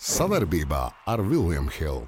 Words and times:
Savarbībā 0.00 0.86
ar 1.12 1.20
Vilniņu 1.20 1.72
Hildu. 1.74 2.06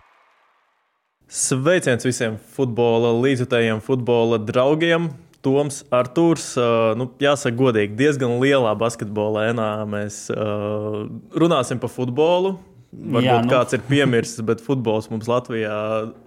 Sveiciens 1.28 2.06
visiem 2.06 2.38
futbola 2.54 3.10
līdzjutējiem, 3.20 3.82
futbola 3.84 4.38
draugiem. 4.40 5.10
Toms 5.44 5.82
Arthurs, 5.92 6.46
uh, 6.56 6.94
nu, 6.96 7.10
jāsaka, 7.20 7.52
godīgi, 7.58 7.92
diezgan 7.98 8.38
lielā 8.40 8.72
basketbola 8.80 9.44
ēnā 9.50 9.68
mēs 9.92 10.22
uh, 10.32 11.02
runāsim 11.36 11.82
par 11.82 11.92
futbolu. 11.92 12.54
Varbūt 12.96 13.28
Jā, 13.28 13.38
nu. 13.44 13.52
kāds 13.52 13.76
ir 13.76 13.84
piemirsis, 13.84 14.40
bet 14.48 14.64
futbols 14.64 15.10
mums 15.12 15.28
Latvijā 15.28 15.76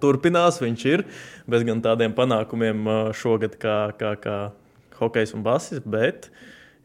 turpinās. 0.02 0.62
Viņš 0.62 0.86
ir 0.92 1.02
bez 1.50 1.66
gan 1.66 1.82
tādiem 1.82 2.14
panākumiem 2.14 2.86
šogad 3.14 3.58
kā, 3.58 3.78
kā, 3.98 4.14
kā 4.22 4.38
hokejs 5.00 5.34
un 5.34 5.42
basis, 5.46 5.82
bet 5.82 6.30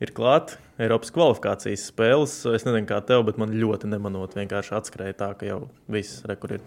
ir 0.01 0.13
klāta 0.17 0.57
Eiropas 0.81 1.13
kvalifikācijas 1.13 1.87
spēles. 1.91 2.35
Es 2.55 2.65
nezinu, 2.65 2.87
kā 2.89 2.99
tev, 3.05 3.25
bet 3.27 3.37
man 3.41 3.53
ļoti 3.53 3.89
nemanot, 3.91 4.33
vienkārši 4.37 4.73
atskrēja 4.79 5.17
tā, 5.19 5.33
ka 5.37 5.49
jau 5.49 5.59
viss 5.91 6.23
rekur 6.29 6.57
ir. 6.57 6.65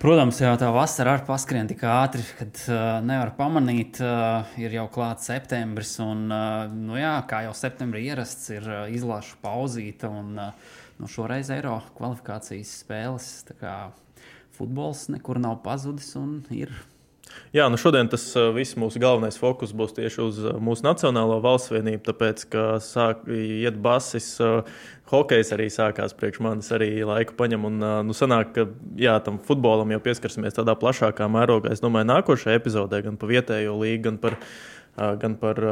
Protams, 0.00 0.40
jau 0.40 0.54
tā 0.58 0.70
vasara 0.74 1.12
arī 1.14 1.26
paskrien 1.28 1.68
tik 1.70 1.84
ātri, 1.86 2.24
kad 2.38 2.60
uh, 2.66 2.78
nevar 3.04 3.34
pamanīt. 3.36 4.00
Uh, 4.02 4.54
ir 4.58 4.74
jau 4.74 4.86
klāts 4.92 5.28
septembris, 5.30 5.92
un, 6.02 6.24
uh, 6.32 6.64
nu 6.72 6.96
jā, 6.98 7.12
kā 7.30 7.44
jau 7.46 7.52
septembrī 7.56 8.06
ierasts, 8.08 8.48
ir 8.56 8.66
uh, 8.66 8.80
izlaša 8.90 9.38
pauzīta. 9.44 10.10
Un, 10.10 10.32
uh, 10.40 10.80
nu, 10.98 11.10
šoreiz 11.10 11.52
Eiro 11.54 11.78
kvalifikācijas 11.98 12.72
spēles. 12.82 13.30
Futbols 14.54 15.08
nekur 15.10 15.40
nav 15.42 15.60
pazudis 15.64 16.12
un 16.18 16.40
ir 16.54 16.72
Jā, 17.54 17.68
nu 17.70 17.78
šodien 17.78 18.08
tas 18.10 18.22
viss 18.54 18.74
mūsu 18.80 18.98
galvenais 19.02 19.36
fokus 19.38 19.70
būs 19.76 19.94
tieši 19.94 20.20
uz 20.24 20.40
mūsu 20.58 20.82
nacionālo 20.86 21.36
valsts 21.44 21.70
vienību, 21.70 22.02
tāpēc, 22.08 22.42
ka 22.50 22.64
sāk 22.82 23.22
iet 23.30 23.78
basis, 23.84 24.32
hokejs 25.12 25.52
arī 25.54 25.68
sākās 25.70 26.16
priekš 26.18 26.42
manis, 26.42 26.72
arī 26.74 26.90
laiku 27.06 27.36
paņem. 27.38 27.68
Un, 27.70 27.86
nu, 28.08 28.16
sanāk, 28.16 28.50
ka 28.56 28.66
jā, 28.98 29.14
tam 29.22 29.38
futbolam 29.38 29.94
jau 29.94 30.02
pieskarsimies 30.02 30.58
tādā 30.58 30.74
plašākā 30.80 31.30
mērogā. 31.30 31.70
Es 31.70 31.84
domāju, 31.84 32.10
nākošajā 32.10 32.58
epizodē 32.58 33.04
gan 33.06 33.20
par 33.20 33.30
vietējo 33.30 33.78
līgu, 33.84 34.02
gan 34.08 34.20
par, 34.24 34.38
gan 35.22 35.38
par 35.38 35.64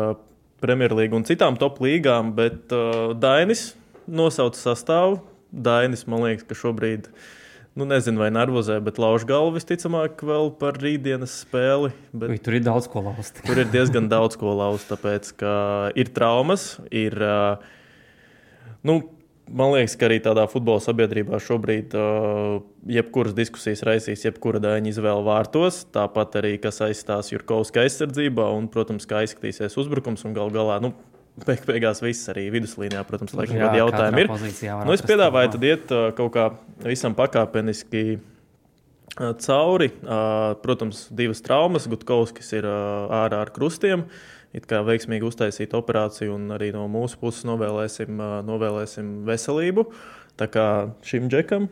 Premjerlīgu 0.63 1.19
un 1.19 1.27
citām 1.27 1.59
top 1.59 1.83
līgām, 1.83 2.37
bet 2.39 2.71
Dainis 3.19 3.73
nosauca 4.07 4.61
sastāvu. 4.71 5.19
Dainis, 5.51 6.07
man 6.07 6.23
liekas, 6.29 6.47
ka 6.47 6.57
šobrīd 6.57 7.11
ir 7.11 7.41
nu, 7.79 7.87
nezinu, 7.89 8.21
vai 8.23 8.29
nervozē, 8.35 8.77
bet 8.85 9.01
lauž 9.03 9.25
galvu 9.29 9.57
visticamāk 9.57 10.21
vēl 10.27 10.53
par 10.61 10.77
rītdienas 10.83 11.39
spēli. 11.45 11.93
Ui, 12.19 12.39
tur 12.43 12.59
ir 12.59 12.67
daudz 12.67 12.91
ko 12.93 13.05
lauzt. 13.09 13.41
tur 13.47 13.63
ir 13.63 13.71
diezgan 13.73 14.11
daudz 14.13 14.37
ko 14.41 14.53
lauzt, 14.59 14.91
tāpēc 14.93 15.33
ka 15.41 15.57
ir 15.99 16.13
traumas, 16.15 16.77
ir. 16.91 17.19
Nu, 18.83 19.01
Man 19.53 19.75
liekas, 19.75 19.97
ka 19.99 20.07
arī 20.07 20.17
tādā 20.23 20.45
futbola 20.49 20.81
sabiedrībā 20.81 21.37
šobrīd 21.43 21.93
jebkuras 22.95 23.35
diskusijas 23.37 23.83
raisīs, 23.85 24.23
jebkura 24.25 24.63
daļa 24.63 24.87
izvēle 24.89 25.25
vārtos. 25.27 25.83
Tāpat 25.93 26.39
arī, 26.41 26.53
kas 26.63 26.79
aizstās 26.87 27.33
Jurkovska 27.35 27.83
aizsardzībā 27.83 28.47
un, 28.55 28.71
protams, 28.73 29.05
kā 29.11 29.25
izskatīsies 29.27 29.77
uzbrukums 29.83 30.25
un 30.25 30.37
gal 30.39 30.55
galā. 30.55 30.79
Nu, 30.81 30.95
Beig, 31.33 31.63
beigās 31.65 32.03
viss 32.05 32.29
arī 32.29 32.51
viduslīnijā, 32.53 33.01
protams, 33.09 33.33
laikam, 33.33 33.57
kādi 33.57 33.81
jautājumi 33.81 34.21
ir. 34.21 34.29
Nu, 34.85 34.93
es 34.93 35.01
piedāvāju 35.07 35.55
tad 35.55 35.65
iet 35.65 35.95
kaut 36.19 36.35
kā 36.35 36.45
visam 36.85 37.17
pakāpeniski 37.17 38.03
cauri. 39.17 39.89
Protams, 40.63 41.07
divas 41.17 41.41
traumas. 41.45 41.89
Gutkovskis 41.89 42.53
ir 42.61 42.69
ārā 42.69 43.41
ar 43.47 43.53
krustiem. 43.55 44.05
It 44.53 44.69
kā 44.69 44.83
veiksmīgi 44.85 45.25
uztaisīt 45.25 45.73
operāciju, 45.73 46.35
un 46.37 46.53
arī 46.53 46.69
no 46.77 46.85
mūsu 46.93 47.17
puses 47.23 47.47
novēlēsim, 47.49 48.21
novēlēsim 48.45 49.23
veselību. 49.25 49.87
Tā 50.37 50.51
kā 50.53 50.67
šim 51.09 51.33
džekam 51.33 51.71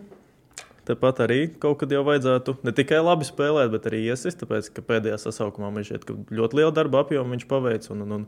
tepat 0.89 1.23
arī 1.27 1.41
kaut 1.61 1.81
kad 1.83 1.93
jau 1.93 2.03
vajadzētu 2.07 2.57
ne 2.67 2.75
tikai 2.77 3.03
labi 3.05 3.29
spēlēt, 3.29 3.71
bet 3.75 3.87
arī 3.91 4.03
iesist. 4.09 4.41
Tāpēc, 4.43 4.73
ka 4.77 4.85
pēdējā 4.87 5.19
sasaukumā 5.21 5.71
šķiet, 5.85 6.07
ka 6.09 6.17
ļoti 6.35 6.61
lielu 6.61 6.75
darba 6.77 7.05
apjomu 7.05 7.37
viņš 7.37 7.47
paveic. 7.51 7.89
Un, 7.95 8.05
un, 8.07 8.17
un, 8.19 8.27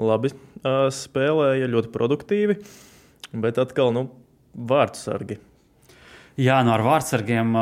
labi 0.00 0.32
uh, 0.32 0.86
spēlēja, 0.92 1.70
ļoti 1.72 1.92
produktīvi. 1.94 2.58
Bet 3.36 3.60
atkal, 3.60 3.92
nu, 3.96 4.08
vārdsargi. 4.56 5.38
Jā, 6.36 6.58
no 6.60 6.68
nu, 6.68 6.74
ar 6.74 6.82
vārdsargiem 6.84 7.54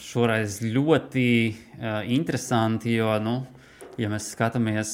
šoreiz 0.00 0.62
ļoti 0.64 1.26
interesanti, 2.14 2.94
jo, 2.96 3.10
nu, 3.20 3.34
ja 4.00 4.08
mēs 4.08 4.30
skatāmies 4.32 4.92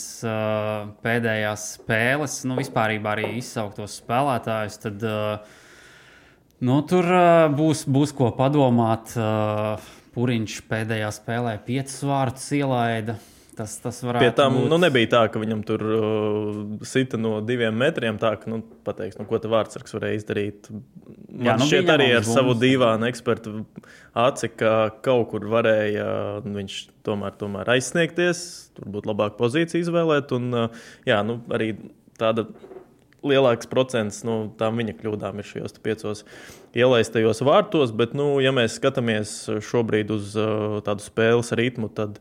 pēdējās 1.05 1.67
spēles, 1.77 2.41
nu, 2.51 2.57
vispār 2.59 2.97
arī 3.13 3.29
izsauktos 3.39 4.01
spēlētājus, 4.03 4.81
tad 4.83 5.07
uh, 5.07 5.61
nu, 6.63 6.79
tur 6.89 7.09
uh, 7.09 7.49
būs, 7.53 7.85
būs 7.91 8.15
ko 8.17 8.31
padomāt. 8.39 9.17
Uh, 9.19 9.91
Puriņš 10.13 10.59
pēdējā 10.69 11.09
spēlē 11.17 11.55
piecus 11.65 12.03
vārdus 12.05 12.51
ielaida. 12.53 13.15
Tas, 13.57 13.75
tas 13.81 13.99
Pie 14.01 14.31
tam 14.33 14.55
būt... 14.57 14.67
nu, 14.73 14.79
nebija 14.81 15.09
tā, 15.13 15.21
ka 15.33 15.41
viņam 15.41 15.61
tur 15.69 15.83
uh, 15.85 16.61
sita 16.89 17.19
no 17.21 17.35
diviem 17.45 17.77
metriem. 17.77 18.17
Tā, 18.21 18.31
ka, 18.41 18.49
nu, 18.49 18.63
pateiks, 18.87 19.19
nu, 19.21 19.27
ko 19.29 19.41
tā 19.41 19.51
vārdsargs 19.53 19.93
varēja 19.93 20.21
izdarīt. 20.23 20.71
Man 20.73 21.51
Jā, 21.51 21.57
nu, 21.61 21.69
šķiet, 21.69 21.93
arī 21.93 22.09
ar 22.17 22.25
bums. 22.25 22.33
savu 22.33 22.57
divānu 22.57 23.09
ekspertu 23.09 23.55
aci, 24.25 24.49
ka 24.57 24.73
kaut 25.05 25.31
kur 25.35 25.45
varēja 25.53 26.09
nu, 26.47 26.55
viņš 26.63 26.79
tomēr, 27.05 27.37
tomēr 27.41 27.75
aizsniegties, 27.77 28.43
tur 28.77 28.89
būtu 28.97 29.13
labāka 29.13 29.37
pozīcija 29.41 29.85
izvēlēt. 29.85 30.33
Un, 30.37 30.49
uh, 30.57 30.89
jā, 31.09 31.21
nu, 31.29 31.43
arī 31.53 31.75
tāda 32.21 32.49
lielāks 33.27 33.69
procents 33.71 34.23
no 34.27 34.39
nu, 34.45 34.53
tām 34.59 34.81
viņa 34.81 34.97
kļūdām 35.01 35.43
ir 35.43 35.49
šajos 35.49 35.77
piecos 35.83 36.25
ielaistajos 36.75 37.43
vārtos. 37.47 37.93
Bet, 37.97 38.17
nu, 38.19 38.35
ja 38.43 38.55
mēs 38.55 38.79
skatāmies 38.81 39.37
šobrīd 39.69 40.15
uz 40.15 40.33
uh, 40.39 40.81
tādu 40.87 41.07
spēles 41.07 41.55
ritmu, 41.59 41.93
tad 41.93 42.21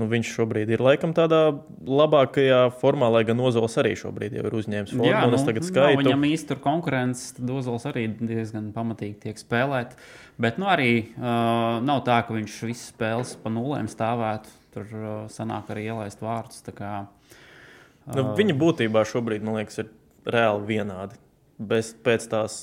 Nu, 0.00 0.06
viņš 0.08 0.30
šobrīd 0.32 0.70
ir 0.72 0.80
laikam 0.80 1.12
tādā 1.16 1.40
labākajā 1.84 2.60
formā, 2.80 3.10
lai 3.12 3.20
gan 3.28 3.40
Ozols 3.44 3.74
arī 3.82 3.92
šobrīd 4.00 4.38
ir 4.38 4.54
uzņēmis 4.56 4.94
formu. 4.94 5.08
Jā, 5.10 5.20
nu, 5.28 5.36
es 5.36 5.44
tagad 5.44 5.66
skaitu. 5.66 6.00
Viņam 6.00 6.24
īsti 6.30 6.48
tur 6.48 6.60
konkurence, 6.64 7.34
tad 7.36 7.52
Ozols 7.52 7.84
arī 7.90 8.06
diezgan 8.16 8.70
pamatīgi 8.76 9.18
tiek 9.26 9.40
spēlēt. 9.40 9.92
Bet 10.40 10.60
nu, 10.62 10.70
arī 10.72 10.92
uh, 11.04 11.82
nav 11.84 12.00
tā, 12.06 12.22
ka 12.24 12.36
viņš 12.36 12.56
visas 12.70 12.86
spēles 12.94 13.34
pa 13.42 13.52
nulēm 13.52 13.90
stāvētu. 13.92 14.56
Tur 14.72 14.88
uh, 14.94 15.12
sanāk 15.32 15.68
arī 15.74 15.90
ielaist 15.90 16.24
vārdus. 16.24 16.64
Kā, 16.72 16.94
uh, 17.04 18.14
nu, 18.16 18.30
viņa 18.40 18.56
būtībā 18.56 19.04
šobrīd, 19.10 19.44
man 19.44 19.60
liekas, 19.60 19.82
ir 19.82 19.92
reāli 20.34 20.76
vienādi. 20.76 21.20
Bez, 21.60 21.92
pēc 22.04 22.24
tās, 22.32 22.54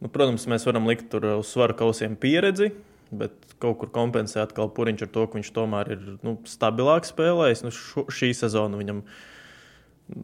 nu, 0.00 0.08
protams, 0.08 0.48
mēs 0.50 0.64
varam 0.68 0.88
likt 0.88 1.10
tur 1.12 1.26
uz 1.36 1.50
svaru 1.52 1.76
kausiem 1.76 2.16
pieredzi 2.20 2.72
bet 3.18 3.54
kaut 3.62 3.78
kur 3.80 3.92
kompensē 3.94 4.42
atkal 4.44 4.70
Puriņš 4.74 5.06
ar 5.06 5.12
to, 5.14 5.26
ka 5.28 5.38
viņš 5.38 5.52
tomēr 5.56 5.92
ir 5.96 6.02
nu, 6.24 6.36
stabilāk 6.48 7.06
spēlējis. 7.08 7.64
Nu, 7.66 7.72
šo, 7.74 8.06
šī 8.12 8.32
sezona 8.36 8.80
viņam 8.80 9.02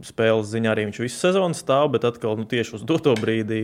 spēles 0.07 0.51
ziņā 0.51 0.75
arī 0.75 0.87
viņš 0.89 1.01
visu 1.05 1.21
sezonu 1.23 1.57
stāv, 1.57 1.89
bet 1.95 2.05
atkal 2.09 2.37
nu, 2.41 2.47
tieši 2.49 2.77
uz 2.79 2.85
doto 2.87 3.15
brīdi 3.21 3.61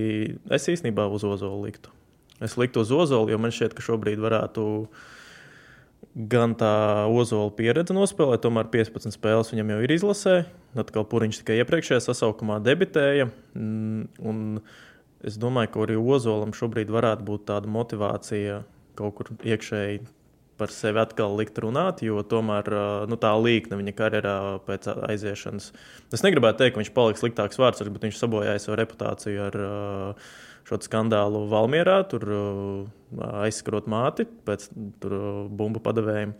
es 0.53 0.69
īstenībā 0.73 1.09
uz 1.13 1.27
Ozolu 1.29 1.67
liktu. 1.67 1.93
Es 2.45 2.57
liktu 2.61 2.85
uz 2.85 2.93
Ozolu, 2.93 3.33
jo 3.33 3.41
man 3.41 3.53
šķiet, 3.53 3.77
ka 3.77 3.85
šobrīd 3.85 4.21
varētu 4.21 4.65
gan 6.17 6.55
tā 6.57 6.73
Ozola 7.13 7.53
pieredze 7.53 7.95
nospēlēt, 7.97 8.41
tomēr 8.45 8.71
15 8.73 9.13
spēles 9.13 9.53
viņam 9.53 9.75
jau 9.75 9.79
ir 9.85 9.95
izlasē. 9.99 10.37
Atkal 10.81 11.05
Puriņš 11.09 11.43
tikai 11.43 11.61
iepriekšējā 11.61 12.01
sasaukumā 12.09 12.57
debitēja. 12.65 13.29
Mm, 13.57 14.07
un 14.25 14.43
es 15.27 15.37
domāju, 15.41 15.75
ka 15.75 15.85
arī 15.85 16.01
Ozolam 16.01 16.57
šobrīd 16.57 16.93
varētu 16.93 17.27
būt 17.29 17.49
tāda 17.53 17.69
motivācija 17.69 18.63
kaut 18.97 19.19
kur 19.19 19.33
iekšēji 19.45 20.07
par 20.57 20.73
sevi 20.73 21.01
atkal 21.03 21.35
likt 21.37 21.59
runāt, 21.61 22.01
jo 22.01 22.23
tomēr 22.25 22.71
nu, 23.11 23.19
tā 23.21 23.35
līnija 23.37 23.77
viņa 23.77 23.93
karjerā 23.97 24.37
pēc 24.65 24.89
aiziešanas. 24.95 25.69
Es 26.17 26.25
negribētu 26.25 26.63
teikt, 26.63 26.77
ka 26.77 26.81
viņš 26.81 26.93
paliks 26.97 27.21
sliktāks 27.21 27.61
vārds, 27.61 27.85
bet 27.85 28.09
viņš 28.09 28.21
sabojāja 28.23 28.63
savu 28.65 28.79
reputāciju 28.81 29.43
ar 29.51 29.59
šo 30.67 30.79
skandālu 30.83 31.45
Valmjerā, 31.51 32.01
tur 32.11 32.27
aizskarot 33.45 33.87
māti 33.91 34.27
pēc 34.47 34.69
bumbu 34.75 35.83
padavējuma. 35.83 36.35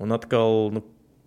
Un 0.00 0.16
atkal 0.16 0.70
nu, 0.72 0.84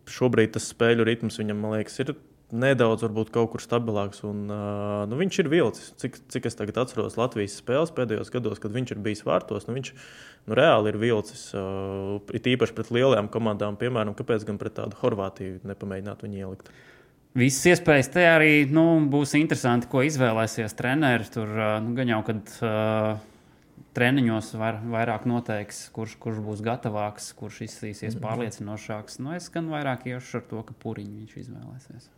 šobrīd 0.09 0.55
tas 0.55 0.71
spēļu 0.71 1.05
ritms 1.07 1.37
viņam, 1.41 1.59
man 1.61 1.75
liekas, 1.77 1.99
ir 2.01 2.15
nedaudz 2.53 3.03
varbūt 3.05 3.31
kaut 3.33 3.51
kur 3.53 3.63
stabilāks. 3.63 4.21
Un, 4.27 4.45
uh, 4.51 5.03
nu, 5.09 5.17
viņš 5.19 5.39
ir 5.41 5.49
vilcis. 5.51 5.91
Cik, 6.01 6.19
cik 6.33 6.47
es 6.49 6.57
tagad 6.59 6.79
atceros 6.83 7.17
Latvijas 7.19 7.57
spēles 7.59 7.93
pēdējos 7.95 8.31
gados, 8.33 8.61
kad 8.61 8.73
viņš 8.75 8.95
ir 8.95 9.03
bijis 9.05 9.23
vārtos, 9.27 9.67
nu, 9.67 9.75
viņš 9.77 9.91
nu, 9.93 10.57
reāli 10.59 10.93
ir 10.93 10.99
vilcis. 11.01 11.47
Uh, 11.57 12.19
it 12.35 12.49
īpaši 12.49 12.77
pret 12.77 12.93
lielajām 12.93 13.29
komandām, 13.33 13.77
piemēram, 13.81 14.15
kāpēc 14.17 14.45
gan 14.49 14.61
pret 14.61 14.77
tādu 14.79 14.99
Horvātiju 15.01 15.63
nepamēģināt 15.69 16.25
viņu 16.25 16.43
ielikt. 16.43 16.73
Visas 17.33 17.65
iespējas 17.71 18.11
te 18.13 18.23
arī 18.29 18.51
nu, 18.69 18.85
būs 19.09 19.33
interesanti, 19.39 19.89
ko 19.89 20.03
izvēlēsies 20.05 20.75
treneris. 20.77 21.31
Tur 21.33 21.49
nu, 21.81 21.95
gan 21.97 22.11
jau, 22.11 22.19
kad 22.27 22.51
uh, 22.61 23.15
treniņos 23.97 24.51
var, 24.61 24.77
vairāk 24.93 25.25
noteiks, 25.29 25.87
kurš, 25.95 26.17
kurš 26.21 26.41
būs 26.45 26.61
gatavāks, 26.65 27.31
kurš 27.37 27.63
izskatīsies 27.67 28.15
mhm. 28.15 28.23
pārliecinošāks. 28.25 29.21
Nu, 29.23 29.33
es 29.37 29.49
gan 29.53 29.71
vairāk 29.73 30.05
iešu 30.13 30.41
ar 30.41 30.45
to, 30.51 30.61
ka 30.67 30.77
puriņu 30.85 31.23
viņš 31.23 31.39
izvēlēsies. 31.45 32.11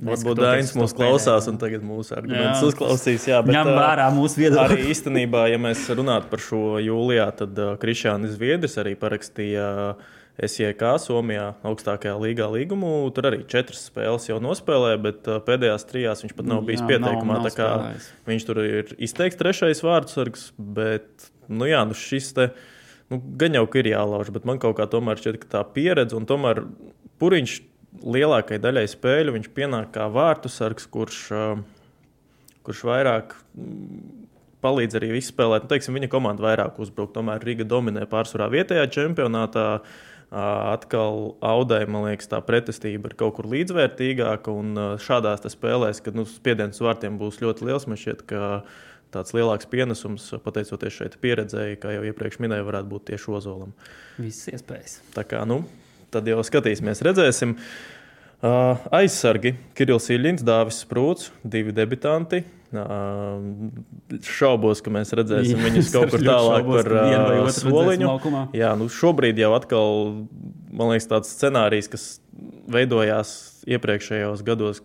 Varbūt 0.00 0.38
Dainis 0.40 0.70
mūs 0.78 0.94
klausās 0.96 1.44
un 1.50 1.58
tagad 1.60 1.82
mūsu 1.84 2.14
argumentus 2.16 2.70
uzklausīs. 2.70 3.26
Jā, 3.28 3.42
bet, 3.44 3.52
Ņem 3.52 3.68
vērā 3.76 4.06
mūsu 4.16 4.40
viedokli. 4.40 4.78
Arī 4.78 4.94
īstenībā, 4.94 5.42
ja 5.52 5.58
mēs 5.60 5.82
runātu 5.92 6.30
par 6.30 6.40
šo 6.40 6.78
jūlijā, 6.80 7.26
tad 7.42 7.60
uh, 7.60 7.74
Krišānis 7.80 8.32
Zviedris 8.38 8.78
arī 8.80 8.94
parakstīja 8.98 9.66
uh, 9.90 10.08
SJK 10.38 10.94
Somijā 11.02 11.46
augstākajā 11.66 12.14
līgā 12.20 12.46
līgumu. 12.52 12.92
Tur 13.16 13.30
arī 13.30 13.42
četras 13.50 13.82
spēles 13.90 14.28
jau 14.30 14.38
nospēlēja, 14.42 15.00
bet 15.04 15.28
uh, 15.28 15.40
pēdējās 15.44 15.86
trijās 15.90 16.24
viņš 16.24 16.36
pat 16.38 16.48
nav 16.48 16.62
bijis 16.68 16.84
jā, 16.84 16.90
pieteikumā. 16.92 17.40
Nav, 17.42 17.50
nav 17.58 18.06
viņš 18.30 18.46
tur 18.48 18.62
ir 18.64 18.94
izteikts 18.96 19.40
trešais 19.40 19.82
vārdsargs, 19.84 20.50
bet 20.56 21.30
nu, 21.50 21.66
jā, 21.68 21.82
nu 21.88 21.98
šis 21.98 22.30
te. 22.36 22.50
Nu, 23.10 23.18
gan 23.40 23.58
jau 23.58 23.64
ir 23.74 23.90
jālauž, 23.90 24.30
bet 24.30 24.46
man 24.46 24.60
kaut 24.62 24.76
kā 24.78 24.86
tomēr 24.86 25.18
šķiet, 25.18 25.40
ka 25.42 25.48
tā 25.58 25.64
pieredze 25.74 26.14
un 26.14 26.28
tomēr 26.30 26.62
puriņš 27.18 27.56
lielākajai 28.06 28.62
daļai 28.62 28.86
spēļu 28.90 29.34
viņš 29.34 29.50
pienāk 29.56 29.90
kā 29.96 30.06
vārtu 30.14 30.50
sargs, 30.52 30.86
kurš, 30.86 31.24
kurš 32.62 32.84
vairāk 32.86 33.34
palīdz 34.64 34.98
arī 35.00 35.10
izspēlēt. 35.18 35.64
Nu, 35.64 35.72
teiksim, 35.72 35.96
viņa 35.96 36.10
komanda 36.12 36.44
vairāk 36.44 36.78
uzbruk. 36.82 37.12
Tomēr 37.14 37.42
Riga 37.44 37.66
dominē 37.68 38.06
pārsvarā 38.10 38.50
vietējā 38.52 38.86
čempionātā. 38.96 39.66
Atkal 40.30 41.34
Audai, 41.42 41.82
man 41.90 42.04
liekas, 42.06 42.28
tā 42.30 42.38
pretestība 42.46 43.10
ir 43.10 43.16
kaut 43.18 43.34
kur 43.38 43.48
līdzvērtīgāka. 43.50 44.52
Un 44.54 44.78
šādās 45.02 45.42
spēlēs, 45.50 46.02
kad 46.04 46.14
nu, 46.14 46.22
spiediens 46.28 46.78
uz 46.78 46.86
vārtiem 46.86 47.18
būs 47.18 47.40
ļoti 47.42 47.66
liels, 47.66 47.88
man 47.90 47.98
šķiet, 47.98 48.22
ka 48.30 48.60
tāds 49.10 49.34
lielāks 49.34 49.66
pienesums, 49.70 50.28
pateicoties 50.44 50.94
šeit 50.94 51.16
pieredzēji, 51.22 51.80
kā 51.82 51.96
jau 51.96 52.04
iepriekš 52.06 52.38
minēju, 52.44 52.68
varētu 52.68 52.92
būt 52.92 53.08
tieši 53.10 53.34
Ozolam. 53.40 53.74
Visas 54.22 54.54
iespējas. 54.54 55.00
Tā 55.16 55.26
kā, 55.26 55.42
nu, 55.50 55.64
tad 56.14 56.30
jau 56.30 56.38
skatīsimies, 56.46 57.02
redzēsim. 57.06 57.56
Uh, 58.40 58.78
aizsargi 58.96 59.56
Kirillis 59.76 60.06
Iļņins, 60.14 60.46
Dāvis 60.46 60.78
Sprūts, 60.86 61.32
divi 61.42 61.74
debitanti. 61.76 62.44
Šaubos, 64.30 64.78
ka 64.84 64.92
mēs 64.94 65.10
redzēsim 65.18 65.58
viņus 65.58 65.90
kaut 65.94 66.12
kur 66.12 66.22
tālāk 66.22 66.68
par 66.68 66.92
uh, 66.94 67.48
soliņu. 67.54 68.12
Jā, 68.54 68.74
nu 68.78 68.86
šobrīd 68.94 69.40
jau 69.42 69.50
atkal, 69.56 70.04
man 70.70 70.92
liekas, 70.92 71.08
tāds 71.10 71.32
scenārijs, 71.34 71.90
kas 71.90 72.04
veidojās 72.70 73.32
iepriekšējos 73.70 74.44
gados, 74.46 74.84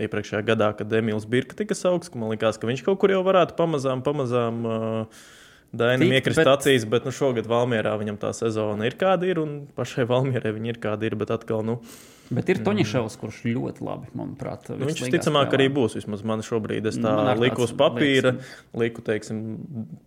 iepriekšējā 0.00 0.40
gadā, 0.48 0.72
kad 0.78 0.92
Emīls 1.00 1.28
Birka 1.28 1.58
tika 1.58 1.76
saukts, 1.76 2.08
ka 2.08 2.20
man 2.20 2.32
liekas, 2.32 2.56
ka 2.56 2.70
viņš 2.70 2.86
kaut 2.86 3.02
kur 3.02 3.12
jau 3.12 3.20
varētu 3.26 3.58
pamazām, 3.58 4.00
pamazām 4.06 4.64
uh, 4.64 5.26
Dainam 5.68 6.14
iekrist 6.16 6.40
bet... 6.40 6.48
acīs, 6.48 6.86
bet 6.88 7.04
nu, 7.04 7.12
šogad 7.12 7.48
Valmjerā 7.48 7.92
viņam 8.00 8.16
tā 8.22 8.32
sezona 8.36 8.88
ir 8.88 8.96
kāda 9.00 9.28
ir, 9.28 9.40
un 9.42 9.66
pašai 9.76 10.06
Valmjerai 10.08 10.54
viņa 10.56 10.72
ir 10.72 10.78
kāda 10.80 11.04
ir. 11.04 11.16
Bet 11.20 11.32
atkal, 11.34 11.60
nu, 11.66 11.76
Bet 12.34 12.50
ir 12.52 12.60
Toņševs, 12.60 13.16
kurš 13.20 13.40
ļoti 13.48 13.84
labi, 13.86 14.10
manuprāt, 14.18 14.66
nu, 14.74 14.84
viņš 14.88 15.02
visticamāk 15.06 15.54
arī 15.56 15.70
būs. 15.72 15.96
Vismaz 15.96 16.24
man 16.28 16.44
šobrīd 16.44 16.88
es 16.90 16.98
tā 17.00 17.14
liku 17.40 17.64
uz 17.64 17.72
papīra, 17.76 18.34
liku 18.76 19.04
teiksim, 19.04 19.42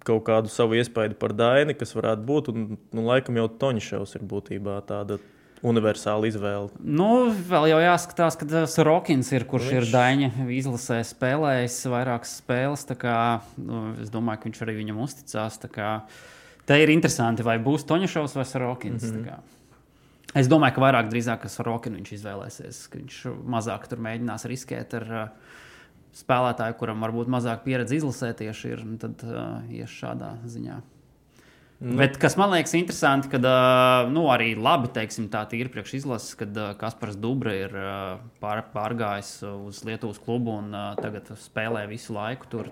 kaut 0.06 0.26
kādu 0.30 0.52
savu 0.54 0.78
iespaidu 0.78 1.18
par 1.18 1.34
Daini, 1.38 1.74
kas 1.78 1.96
varētu 1.98 2.26
būt. 2.28 2.52
Un, 2.54 2.68
nu, 2.78 3.06
laikam 3.08 3.40
jau 3.42 3.48
Toņševs 3.64 4.20
ir 4.20 4.28
būtībā 4.30 4.78
tāda 4.90 5.18
universāla 5.66 6.30
izvēle. 6.30 6.70
Nu, 6.82 7.30
vēl 7.50 7.70
jau 7.72 7.80
jāskatās, 7.84 8.38
ka 8.38 8.48
tas 8.50 8.78
Rokins 8.82 9.32
ir, 9.34 9.46
kurš 9.50 9.70
viņš... 9.70 9.80
ir 9.80 9.90
Daņa 9.94 10.30
izlasē 10.58 11.00
spēlējis 11.06 11.80
vairākas 11.94 12.36
spēles. 12.42 12.86
Kā, 13.02 13.18
nu, 13.62 13.88
es 14.02 14.14
domāju, 14.14 14.44
ka 14.44 14.50
viņš 14.50 14.62
arī 14.66 14.78
viņam 14.82 15.02
uzticās. 15.06 15.58
Te 16.70 16.78
ir 16.78 16.94
interesanti, 16.94 17.46
vai 17.46 17.58
būs 17.62 17.86
Toņšovs 17.90 18.38
vai 18.38 18.48
Rokins. 18.66 19.10
Mm 19.10 19.26
-hmm. 19.26 19.58
Es 20.38 20.48
domāju, 20.48 20.78
ka 20.78 20.86
vairāk 20.86 21.10
drīzāk 21.12 21.44
ar 21.44 21.68
Rokinu 21.68 22.00
viņš 22.00 22.14
izvēlēsies, 22.16 22.86
ka 22.88 23.02
viņš 23.02 23.18
mazāk 23.52 23.90
tur 23.92 24.00
mēģinās 24.06 24.48
riskēt 24.48 24.96
ar 25.02 25.10
uh, 25.12 25.58
spēlētāju, 26.16 26.78
kuram 26.80 27.04
varbūt 27.04 27.32
mazāk 27.32 27.66
pieredze 27.66 27.98
izlasē 28.00 28.32
tieši 28.40 28.72
ir, 28.72 28.86
tad 29.02 29.26
uh, 29.28 29.60
ies 29.68 29.92
šādā 29.92 30.38
ziņā. 30.48 30.80
Nu. 31.82 31.96
Bet 31.98 32.20
kas 32.22 32.36
man 32.38 32.52
liekas 32.54 32.76
interesanti, 32.78 33.32
ka 33.34 33.40
nu, 34.14 34.28
arī 34.30 34.52
labi 34.54 34.92
teiksim, 34.94 35.32
tā 35.34 35.42
ir 35.58 35.72
priekš 35.74 35.96
izlases, 35.98 36.36
kad 36.38 36.54
Kaspars 36.78 37.18
Dubra 37.18 37.56
ir 37.58 37.74
pār, 38.38 38.62
pārgājis 38.70 39.32
uz 39.50 39.82
Lietuvas 39.88 40.22
klubu 40.22 40.60
un 40.60 40.70
tagad 41.02 41.34
spēlē 41.42 41.88
visu 41.90 42.14
laiku 42.14 42.52
tur. 42.54 42.70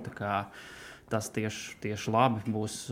Tas 1.09 1.31
tieši, 1.33 1.79
tieši 1.81 2.13
labi 2.13 2.53
būs 2.53 2.83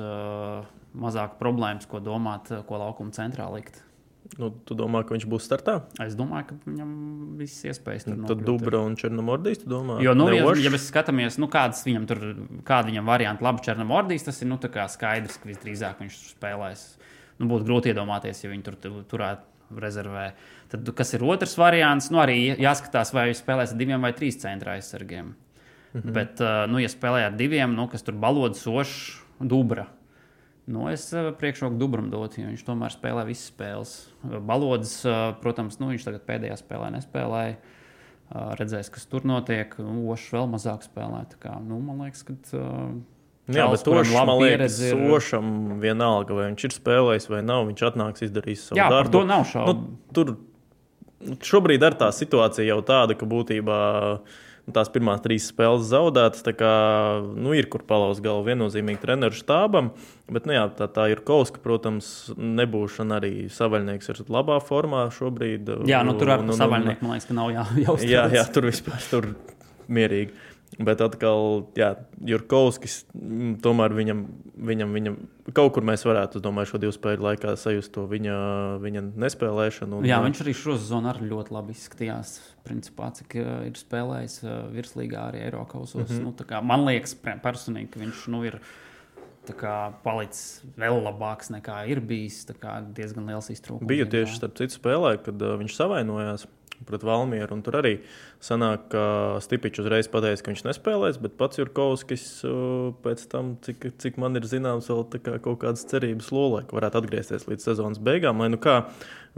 mazāk 0.97 1.37
problēmas, 1.37 1.85
ko 1.85 2.01
domāt, 2.01 2.49
ko 2.65 2.81
laukuma 2.81 3.13
centrā 3.13 3.45
likt. 3.53 3.83
Nu, 4.35 4.49
tu 4.67 4.75
domā, 4.77 5.01
ka 5.07 5.15
viņš 5.15 5.25
būs 5.29 5.45
startā? 5.47 5.77
Es 6.03 6.15
domāju, 6.19 6.49
ka 6.49 6.57
viņam 6.67 6.89
viss 7.39 7.63
iespējas 7.69 8.07
tur 8.07 8.17
nu, 8.19 8.27
Tad 8.29 8.43
Dubra 8.45 8.81
un 8.83 8.97
Černomordijs, 8.99 9.61
tu 9.63 9.71
domā? 9.71 9.97
Jo, 10.03 10.13
nu, 10.17 10.27
ja, 10.35 10.43
ja 10.61 10.71
mēs 10.73 10.89
skatāmies, 10.91 11.39
nu, 11.41 11.47
kādas 11.51 11.83
viņam 11.87 12.07
tur, 12.09 12.23
kāda 12.67 12.91
viņam 12.91 13.07
varianti 13.07 13.47
labi 13.47 13.63
Černomordijs, 13.65 14.27
tas 14.27 14.41
ir, 14.43 14.49
nu, 14.51 14.59
tā 14.61 14.69
kā 14.73 14.85
skaidrs, 14.91 15.39
ka 15.39 15.49
visdrīzāk 15.49 16.03
viņš 16.03 16.19
spēlēs. 16.35 16.85
Nu, 17.39 17.47
būtu 17.49 17.69
grūti 17.69 17.93
iedomāties, 17.93 18.43
ja 18.43 18.51
viņi 18.51 18.67
tur 18.67 18.79
turētu 19.09 19.79
rezervē. 19.83 20.29
Tad, 20.71 20.93
kas 20.97 21.15
ir 21.15 21.25
otrs 21.27 21.57
variants, 21.59 22.11
nu, 22.11 22.21
arī 22.23 22.39
jāskatās, 22.59 23.13
vai 23.15 23.29
viņš 23.31 23.43
spēlēs 23.43 23.75
ar 23.75 23.79
diviem 23.79 24.03
vai 24.03 24.13
trīs 24.17 24.39
centra 24.43 24.75
aizsargiem. 24.75 25.35
Mm 25.93 26.01
-hmm. 26.01 26.13
Bet, 26.13 26.41
nu, 26.71 26.81
ja 26.83 26.91
spēlē 26.91 27.25
ar 27.31 27.37
diviem, 27.37 27.75
nu, 27.75 27.87
kas 27.87 28.03
tur 28.03 28.13
balodas, 28.13 28.65
sošs, 28.65 29.21
dubra 29.39 29.87
Nu, 30.67 30.89
es 30.91 31.13
eh, 31.15 31.31
priekšroku 31.39 31.79
Dubram 31.79 32.09
dotu, 32.11 32.41
jo 32.41 32.51
viņš 32.51 32.63
tomēr 32.67 32.91
spēlē 32.91 33.23
visas 33.29 33.47
spēles. 33.53 33.91
Balodas, 34.43 34.99
eh, 35.07 35.19
protams, 35.39 35.79
nu, 35.79 35.93
viņš 35.93 36.07
tagad 36.09 36.25
pēdējā 36.27 36.57
spēlē 36.59 36.89
nespēlēja. 36.97 37.53
Eh, 37.55 38.49
redzēs, 38.59 38.89
kas 38.91 39.07
tur 39.07 39.23
notiek. 39.27 39.77
Ošs 39.79 40.33
vēl 40.35 40.49
mazāk 40.51 40.83
spēlē. 40.83 41.23
Kā, 41.39 41.55
nu, 41.63 41.79
man 41.79 42.03
liekas, 42.03 42.25
ka. 42.27 42.35
Jā, 43.47 43.69
bet 43.71 43.85
Tošs, 43.87 44.11
man 44.11 44.33
liekas, 44.41 44.81
ir... 44.83 44.99
Sošam 44.99 45.77
vienalga, 45.79 46.35
vai 46.35 46.49
viņš 46.49 46.65
ir 46.67 46.75
spēlējis 46.75 47.29
vai 47.31 47.39
nav. 47.47 47.63
Viņš 47.69 47.85
atnāks, 47.87 48.25
izdarīs 48.27 48.65
savu 48.67 48.81
Jā, 48.81 48.89
darbu. 48.91 49.07
Par 49.07 49.13
to 49.13 49.23
nav 49.29 49.47
šaubu. 49.47 49.77
Nu, 49.77 50.11
tur 50.11 51.37
šobrīd 51.47 51.87
ir 51.87 51.95
tā 51.95 52.11
situācija 52.11 52.67
jau 52.67 52.81
tāda, 52.83 53.15
ka 53.15 53.23
būtībā 53.23 53.79
uh, 54.17 54.19
Nu, 54.19 54.46
tās 54.75 54.89
pirmās 54.91 55.21
trīs 55.23 55.47
spēles 55.51 55.87
zaudētas. 55.89 56.43
Kā, 56.57 56.73
nu, 57.37 57.53
ir 57.57 57.69
kur 57.71 57.83
palauzt 57.87 58.23
galvu 58.25 58.47
viennozīmīgi 58.49 59.01
treneru 59.03 59.37
štābam. 59.37 59.91
Bet, 60.31 60.47
nu, 60.49 60.55
jā, 60.57 60.65
tā, 60.75 60.89
tā 60.91 61.07
ir 61.13 61.23
Kauska, 61.27 61.61
protams, 61.63 62.09
nebūšana 62.35 63.21
arī 63.21 63.33
savaļnieks 63.53 64.11
ir 64.13 64.23
labā 64.33 64.59
formā 64.63 65.07
šobrīd. 65.15 65.71
Jā, 65.89 66.03
nu, 66.07 66.17
tur 66.19 66.35
ar 66.35 66.45
nu, 66.45 66.57
savaļnieku 66.57 67.05
man 67.05 67.15
liekas, 67.15 67.29
ka 67.29 67.37
nav 67.37 67.53
jā, 67.55 67.65
jāuzsver. 67.85 68.11
Jā, 68.17 68.27
jā, 68.33 68.45
tur 68.53 68.67
vispār 68.69 69.03
tur 69.11 69.31
mierīgi. 69.91 70.35
Bet 70.77 70.99
atkal, 71.01 71.63
jā, 71.79 71.93
Jurkovskis, 72.27 72.99
mm, 73.15 73.55
tomēr 73.63 73.95
viņam, 73.97 74.19
viņam, 74.67 74.91
viņam 74.93 75.15
kaut 75.55 75.71
kur 75.73 75.85
mēs 75.87 76.03
varētu, 76.05 76.41
domāju, 76.43 76.73
šo 76.73 76.81
divu 76.83 76.93
spēļu 76.93 77.23
laikā 77.23 77.53
sajust 77.57 77.93
to 77.95 78.03
viņa, 78.09 78.35
viņa 78.83 79.03
nespēlēšanu. 79.23 80.01
Un, 80.01 80.09
jā, 80.09 80.19
viņš 80.21 80.41
arī 80.43 80.53
šo 80.57 80.75
zonu 80.81 81.09
arī 81.13 81.29
ļoti 81.31 81.55
labi 81.55 81.73
izskatījās. 81.77 82.35
Principā, 82.67 83.09
cik 83.15 83.37
uh, 83.39 83.53
ir 83.65 83.79
spēlējis 83.79 84.41
uh, 84.43 84.57
virslīgā 84.73 85.29
arī 85.31 85.45
Eiropasos. 85.47 85.95
Mm 85.95 86.11
-hmm. 86.11 86.27
nu, 86.27 86.49
kā, 86.51 86.61
man 86.61 86.83
liekas, 86.85 87.15
personīgi, 87.15 87.93
ka 87.93 88.03
viņš 88.03 88.27
nu, 88.35 88.43
ir 88.51 88.59
kā, 89.57 89.93
palicis 90.03 90.61
vēl 90.77 90.99
labāks 91.07 91.49
nekā 91.53 91.85
ir 91.87 92.03
bijis. 92.03 92.43
Diezgan 92.93 93.25
liels 93.25 93.49
iztrūkums. 93.49 93.87
Bija 93.87 94.05
tieši 94.05 94.35
starp 94.35 94.59
citu 94.59 94.77
spēlē, 94.77 95.15
kad 95.23 95.41
uh, 95.41 95.55
viņš 95.57 95.79
savainojās 95.79 96.47
pret 96.85 97.05
Valmieru. 97.07 97.57
Tur 97.65 97.77
arī 97.79 97.93
sanāk, 98.43 98.89
ka 98.91 99.05
Stipičs 99.43 99.81
uzreiz 99.81 100.09
pateica, 100.11 100.43
ka 100.43 100.51
viņš 100.53 100.65
nespēlēs, 100.67 101.21
bet 101.23 101.37
pats 101.39 101.61
Jurkovskis 101.61 102.27
pēc 103.05 103.23
tam, 103.31 103.55
cik, 103.65 103.89
cik 104.03 104.19
man 104.21 104.37
ir 104.37 104.45
zināms, 104.49 104.91
vēl 104.91 105.07
kā 105.17 105.37
kaut 105.41 105.63
kādas 105.63 105.87
cerības 105.89 106.29
lolē, 106.35 106.65
ka 106.67 106.77
varētu 106.77 107.01
atgriezties 107.01 107.47
līdz 107.49 107.71
sezonas 107.71 108.03
beigām. 108.03 108.43
Lai 108.43 108.51
nu 108.53 108.61
kā 108.61 108.83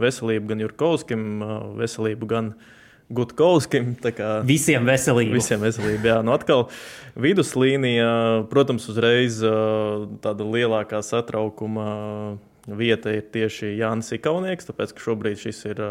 veselību 0.02 0.52
gan 0.52 0.66
Jurkovskim, 0.66 1.24
veselību 1.80 2.30
gan. 2.34 2.52
Gutkovskim. 3.10 3.96
Visiem 4.46 4.84
veselību. 4.86 5.34
Visiem 5.34 5.58
veselību. 5.64 6.06
Jā, 6.06 6.20
nu 6.22 6.30
atkal 6.30 6.68
viduslīnija, 7.18 8.10
protams, 8.52 8.86
uzreiz 8.92 9.40
tāda 10.22 10.46
lielākā 10.46 11.00
satraukuma 11.02 11.88
vieta 12.66 13.12
ir 13.14 13.28
tieši 13.32 13.74
Jānis 13.78 14.12
Ikaunieks, 14.16 14.68
tāpēc 14.68 14.94
ka 14.96 15.04
šobrīd 15.04 15.40
šis 15.40 15.62
ir, 15.70 15.84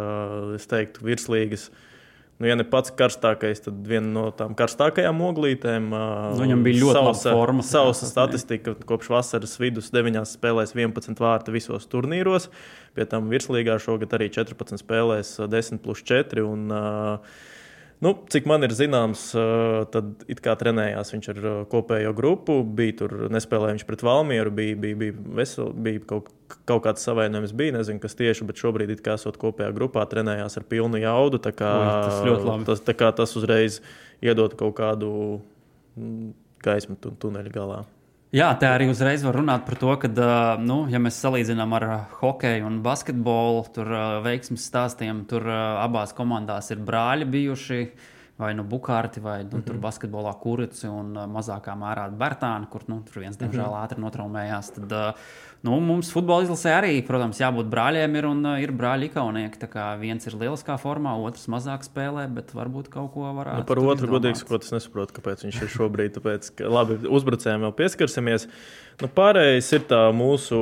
es 0.57 0.67
teiktu, 0.69 1.05
virslīgas. 1.07 1.69
Nu, 2.39 2.47
ja 2.47 2.55
ne 2.55 2.63
pats 2.63 2.93
karstākais, 2.95 3.59
tad 3.65 3.81
viena 3.83 4.07
no 4.15 4.21
tām 4.31 4.53
karstākajām 4.55 5.17
oglītēm. 5.27 5.89
Nu, 5.91 6.37
viņam 6.39 6.61
bija 6.63 6.85
ļoti 6.85 7.01
laba 7.01 7.15
forma. 7.19 7.65
Sausa 7.67 8.07
statistika 8.07 8.77
kopš 8.87 9.09
vasaras 9.11 9.57
vidus 9.59 9.91
9 9.91 10.21
spēlēs 10.29 10.71
11 10.71 11.19
vārtu 11.19 11.51
visos 11.51 11.89
turnīros. 11.91 12.47
Pie 12.95 13.09
tam 13.11 13.27
virslīgā 13.33 13.75
šogad 13.83 14.15
arī 14.15 14.29
14 14.31 14.79
spēlēs 14.79 15.33
10 15.51 15.83
plus 15.83 16.05
4. 16.07 16.45
Un, 16.47 16.71
uh, 16.71 17.35
Nu, 17.99 18.13
cik 18.31 18.45
man 18.47 18.63
ir 18.63 18.71
zināms, 18.71 19.25
tad 19.91 20.21
it 20.31 20.39
kā 20.43 20.53
trenējās 20.55 21.09
viņš 21.11 21.25
ar 21.33 21.39
kopējo 21.71 22.13
grupu. 22.15 22.61
Bija 22.63 22.95
tur 23.01 23.15
nespēlēja 23.35 23.75
viņš 23.75 23.85
pret 23.89 24.05
Valmieru, 24.07 24.53
bija, 24.55 24.77
bija, 24.79 24.99
bija, 25.01 25.15
vesel, 25.35 25.73
bija 25.75 26.05
kaut, 26.07 26.29
kaut 26.69 26.85
kāds 26.85 27.03
savainojums, 27.03 27.51
bija 27.59 27.75
nezinu, 27.75 27.99
kas 27.99 28.15
tieši, 28.15 28.47
bet 28.47 28.63
šobrīd 28.63 28.95
it 28.95 29.03
kā 29.03 29.17
esot 29.19 29.35
kopējā 29.41 29.73
grupā, 29.75 30.07
trenējās 30.07 30.55
ar 30.61 30.67
pilnu 30.71 31.03
jaudu. 31.03 31.43
Kā, 31.43 31.73
Ui, 31.75 31.91
tas 32.07 32.23
ļoti 32.23 32.47
labi. 32.47 32.69
Tas, 32.71 32.85
kā, 33.03 33.11
tas 33.19 33.35
uzreiz 33.35 33.81
iedod 34.23 34.55
kaut 34.59 34.77
kādu 34.79 35.11
mm, 35.99 36.31
gaismu 36.63 36.95
tuneļa 37.03 37.51
galā. 37.51 37.83
Jā, 38.29 38.51
tā 38.61 38.75
arī 38.75 38.85
uzreiz 38.91 39.23
var 39.25 39.39
runāt 39.39 39.63
par 39.65 39.77
to, 39.81 39.89
ka, 39.97 40.09
nu, 40.61 40.83
ja 40.91 40.99
mēs 41.01 41.17
salīdzinām 41.23 41.71
ar 41.79 41.85
hokeju 42.19 42.67
un 42.67 42.75
basketbolu, 42.85 43.63
tur 43.73 43.89
veiksmības 44.21 44.67
stāstiem, 44.69 45.23
tur 45.29 45.49
abās 45.49 46.13
komandās 46.13 46.69
ir 46.69 46.83
brāļi 46.85 47.25
bijuši. 47.25 47.81
Vai 48.39 48.53
nu 48.55 48.63
bukārti, 48.63 49.19
vai 49.19 49.41
nu, 49.43 49.57
mm 49.57 49.63
-hmm. 49.65 49.79
basketbolā 49.83 50.31
kurci 50.39 50.87
un 50.87 51.11
mazākā 51.11 51.73
mērā 51.75 52.05
Bertāna, 52.09 52.69
kur 52.71 52.85
nu, 52.87 53.01
tur 53.03 53.19
viens, 53.19 53.35
diemžēl, 53.35 53.67
mm 53.67 53.73
-hmm. 53.73 53.83
ātri 53.83 53.99
notraumējās. 53.99 54.69
Tad, 54.75 54.91
uh, 54.91 55.13
Nu, 55.59 55.75
mums 55.83 56.07
futbola 56.15 56.45
izlasē 56.45 56.71
arī, 56.77 56.91
protams, 57.03 57.41
jābūt 57.41 57.67
brāļiem, 57.67 58.13
ir, 58.15 58.27
un 58.29 58.45
uh, 58.47 58.59
ir 58.63 58.71
brāļi 58.75 59.09
ikaunieki. 59.09 59.67
Viens 59.99 60.27
ir 60.29 60.37
lieliskā 60.39 60.77
formā, 60.79 61.17
otrs 61.19 61.49
mazāk 61.51 61.83
spēlē, 61.83 62.29
bet 62.31 62.53
varbūt 62.55 62.87
kaut 62.93 63.11
ko 63.15 63.33
varētu. 63.35 63.65
Nu, 63.65 63.67
par 63.67 63.81
otru 63.83 64.07
godīgi 64.13 64.39
sakot, 64.39 64.63
es 64.63 64.71
nesaprotu, 64.71 65.17
kāpēc 65.17 65.43
viņš 65.43 65.57
ir 65.65 65.73
šobrīd. 65.73 66.13
Tāpēc, 66.15 66.47
ka, 66.55 66.69
labi, 66.71 67.01
uzbrucējiem 67.03 67.67
vēl 67.67 67.75
pieskarsimies. 67.75 68.47
Nu, 69.03 69.11
pārējais 69.19 69.73
ir 69.75 69.83
tā 69.91 69.99
mūsu 70.15 70.61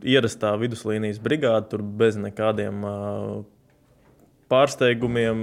ierastā 0.00 0.54
viduslīnijas 0.64 1.20
brigāde, 1.20 1.68
tur 1.74 1.84
bez 1.84 2.16
nekādiem. 2.20 2.88
Uh, 2.88 3.44
pārsteigumiem. 4.52 5.42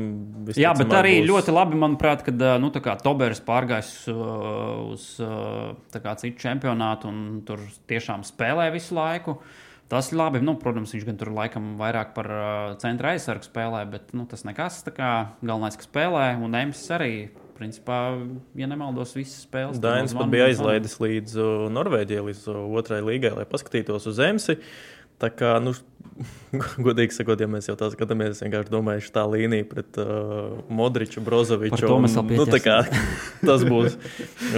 Jā, 0.56 0.72
bet 0.78 0.94
arī 0.96 1.18
būs... 1.20 1.28
ļoti 1.32 1.56
labi, 1.56 1.80
manuprāt, 1.80 2.24
kad 2.28 2.40
nu, 2.62 2.72
Tobers 3.04 3.44
pārgājis 3.44 3.92
uz 4.14 5.10
citu 5.20 6.38
čempionātu 6.46 7.12
un 7.12 7.20
tur 7.48 7.62
tiešām 7.92 8.26
spēlē 8.28 8.70
visu 8.76 8.96
laiku. 8.98 9.38
Tas 9.92 10.10
ir 10.10 10.18
labi. 10.18 10.40
Nu, 10.42 10.56
protams, 10.58 10.94
viņš 10.96 11.06
gan 11.06 11.20
tur 11.20 11.30
laikam 11.36 11.74
vairāk 11.78 12.16
par 12.16 12.30
centra 12.82 13.12
aizsargu 13.14 13.46
spēlē, 13.46 13.84
bet 13.92 14.14
nu, 14.16 14.26
tas 14.30 14.46
nekas. 14.48 14.80
Galvenais, 14.96 15.78
ka 15.78 15.86
spēlē, 15.86 16.28
un 16.42 16.60
Emsis 16.64 16.94
arī. 16.96 17.14
Principā, 17.54 18.16
ja 18.58 18.66
nemaldos, 18.66 19.12
visas 19.14 19.44
spēles. 19.46 19.78
Dainis 19.80 20.16
pat 20.18 20.32
bija 20.32 20.48
aizlaidis 20.50 20.98
līdz 20.98 21.36
Norvēģijai, 21.72 22.24
līdz 22.26 22.48
otrai 22.50 22.98
līgai, 23.06 23.36
lai 23.38 23.46
paskatītos 23.48 24.10
uz 24.10 24.18
Emsi. 24.26 24.58
Tā 25.22 25.30
kā, 25.30 25.52
nu, 25.62 25.76
godīgi 26.86 27.16
sakot, 27.16 27.42
ja 27.42 27.48
mēs 27.50 27.68
jau 27.70 27.76
tā 27.80 27.90
skatāmies, 27.94 28.36
es 28.36 28.44
vienkārši 28.46 28.72
domāju, 28.74 29.06
tā 29.14 29.26
līnija 29.30 29.68
pret 29.70 30.00
uh, 30.02 30.60
Modriču, 30.74 31.24
Brozoviču. 31.26 31.88
Un, 31.90 32.08
nu, 32.08 32.48
kā, 32.64 32.80
tas 33.50 33.66
būs 33.68 33.98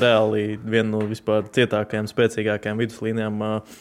reāli 0.01 0.59
viena 0.61 0.89
no 0.91 1.03
vispār 1.07 1.47
cietākajām, 1.55 2.09
spēcīgākajām 2.11 2.81
viduslīnijām 2.83 3.45
uh, 3.45 3.77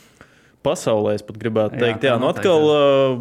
pasaulē. 0.66 1.16
Es 1.18 1.26
pat 1.26 1.40
gribētu 1.40 1.80
teikt, 1.80 2.06
jā, 2.06 2.14
jā 2.14 2.20
nu 2.22 2.30
atkal. 2.30 2.70
Uh, 2.70 3.18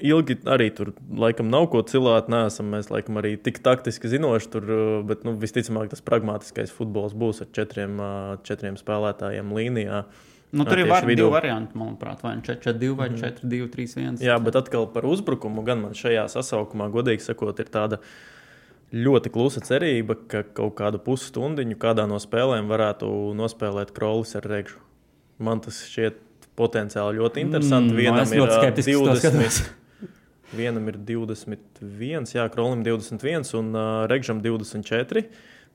ilgi 0.00 0.38
arī 0.48 0.70
tur 0.72 0.94
laikam 1.12 1.50
nav 1.52 1.66
ko 1.74 1.82
cilāt. 1.84 2.30
Nesam 2.32 2.70
mēs 2.72 2.86
laikam 2.88 3.18
arī 3.20 3.34
tik 3.36 3.58
taktiski 3.60 4.08
zinoši 4.08 4.48
tur, 4.54 4.66
uh, 4.72 4.94
bet 5.06 5.26
nu, 5.28 5.36
visticamāk 5.38 5.92
tas 5.92 6.02
pragmatiskais 6.04 6.72
futbols 6.74 7.12
būs 7.12 7.44
ar 7.44 7.52
četriem, 7.54 8.00
uh, 8.00 8.34
četriem 8.48 8.80
spēlētājiem 8.80 9.52
līnijā. 9.54 10.02
Uh, 10.06 10.26
Nu, 10.50 10.64
tur 10.66 10.80
ir 10.82 10.88
var, 10.90 11.06
divi 11.06 11.28
varianti, 11.30 11.78
manuprāt, 11.78 12.24
vai 12.24 12.34
4-2 12.42 12.88
nu 12.90 12.96
vai 12.98 13.08
4-2-3-1. 13.14 14.18
Mhm. 14.18 14.24
Jā, 14.26 14.38
bet 14.42 14.58
atkal 14.58 14.88
par 14.90 15.06
uzbrukumu 15.06 15.62
gan 15.66 15.84
man 15.84 15.94
šajā 15.94 16.26
sasaukumā, 16.32 16.90
godīgi 16.90 17.22
sakot, 17.22 17.62
ir 17.62 17.70
tāda 17.70 18.00
ļoti 18.90 19.30
klusa 19.30 19.62
cerība, 19.62 20.16
ka 20.26 20.42
kaut 20.56 20.74
kādu 20.80 20.98
pusstundiņu 21.04 21.78
kādā 21.78 22.08
no 22.10 22.18
spēlēm 22.18 22.66
varētu 22.70 23.10
nospēlēt 23.38 23.94
Krolis 23.94 24.34
ar 24.40 24.48
Regžu. 24.50 24.80
Man 25.38 25.62
tas 25.62 25.78
šķiet 25.86 26.18
potenciāli 26.58 27.20
ļoti 27.20 27.46
interesanti. 27.46 27.94
Mm, 27.94 28.00
Vienam 28.02 28.34
ir 28.34 28.74
20. 28.82 29.62
Vienam 30.58 30.90
ir 30.90 30.98
21, 30.98 32.26
Jā, 32.34 32.48
Krolim 32.50 32.82
21 32.82 33.54
un 33.54 33.70
uh, 33.70 33.88
Regžam 34.10 34.42
24. 34.42 35.28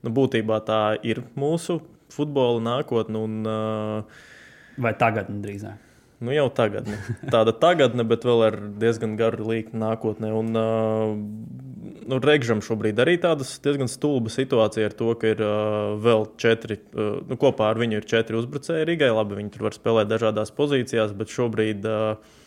Nu, 0.04 0.12
būtībā 0.12 0.60
tā 0.68 0.80
ir 1.00 1.22
mūsu 1.38 1.80
futbola 2.12 2.60
nākotne. 2.60 3.22
Un, 3.24 3.38
uh, 3.48 4.34
Vai 4.80 4.92
tagadne 4.98 5.40
drīzāk? 5.44 5.82
Nu, 6.16 6.32
jau 6.32 6.46
tagad. 6.48 6.88
Tāda 7.34 7.52
tagadne, 7.52 8.04
bet 8.08 8.24
vēl 8.24 8.44
ar 8.46 8.54
diezgan 8.80 9.18
garu 9.18 9.50
līniju 9.50 9.76
nākotnē. 9.82 10.30
Un, 10.32 10.48
uh, 10.56 11.98
nu, 12.08 12.20
Regžam 12.24 12.62
šobrīd 12.64 12.96
arī 13.04 13.18
tāda 13.20 13.44
diezgan 13.44 13.90
stulba 13.92 14.32
situācija 14.32 14.88
ar 14.88 14.96
to, 14.96 15.10
ka 15.20 15.34
ir 15.34 15.42
uh, 15.44 15.92
vēl 16.00 16.24
četri, 16.40 16.78
uh, 16.94 17.18
nu, 17.28 17.36
kopā 17.40 17.68
ar 17.72 17.82
viņu 17.82 18.00
ir 18.00 18.08
četri 18.08 18.40
uzbrucēji 18.40 18.88
Rīgai. 18.88 19.12
Labi, 19.12 19.36
viņi 19.42 19.52
tur 19.52 19.68
var 19.68 19.76
spēlēt 19.76 20.08
dažādās 20.12 20.54
pozīcijās, 20.56 21.12
bet 21.16 21.34
šobrīd 21.36 21.84
uh, 21.84 22.40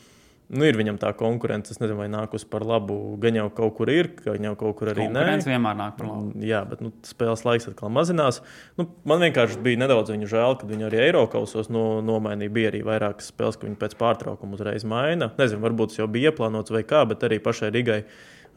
nu, 0.50 0.66
ir 0.66 0.78
viņam 0.80 0.98
tā 1.02 1.12
konkurence. 1.18 1.74
Es 1.74 1.82
nezinu, 1.82 2.00
vai 2.00 2.08
nākus 2.12 2.46
par 2.50 2.66
labu. 2.68 2.96
Gan 3.22 3.38
jau 3.38 3.48
kaut 3.54 3.76
kur 3.78 3.92
ir, 3.94 4.12
gan 4.24 4.48
jau 4.50 4.56
kaut 4.60 4.80
kur 4.80 4.92
arī 4.94 5.06
nē. 5.12 5.26
Tas 5.42 5.50
vienmēr 5.50 5.78
nāk 5.78 6.00
par 6.00 6.10
labu. 6.10 6.32
Mm, 6.32 6.48
jā, 6.50 6.64
bet 6.70 6.82
nu, 6.86 6.92
spēles 7.06 7.46
laiks 7.46 7.70
atkal 7.72 7.94
mazinās. 7.94 8.42
Nu, 8.80 8.88
man 9.10 9.22
vienkārši 9.26 9.62
bija 9.66 9.84
nedaudz 9.84 10.16
žēl, 10.30 10.58
kad 10.60 10.66
viņi 10.72 10.90
arī 10.90 11.04
Eiropausos 11.06 11.72
no, 11.74 11.86
nomainīja. 12.06 12.56
Bija 12.56 12.74
arī 12.74 12.82
vairākas 12.88 13.32
spēles, 13.34 13.60
ka 13.60 13.70
viņi 13.70 13.80
pēc 13.80 13.96
pārtraukuma 14.02 14.58
uzreiz 14.58 14.86
maina. 14.90 15.32
Nezinu, 15.40 15.64
varbūt 15.68 15.94
tas 15.94 16.04
jau 16.04 16.10
bija 16.12 16.34
ieplānots 16.34 16.74
vai 16.74 16.84
kā, 16.88 17.06
bet 17.10 17.26
arī 17.30 17.42
pašai 17.44 17.74
Rigai. 17.76 18.04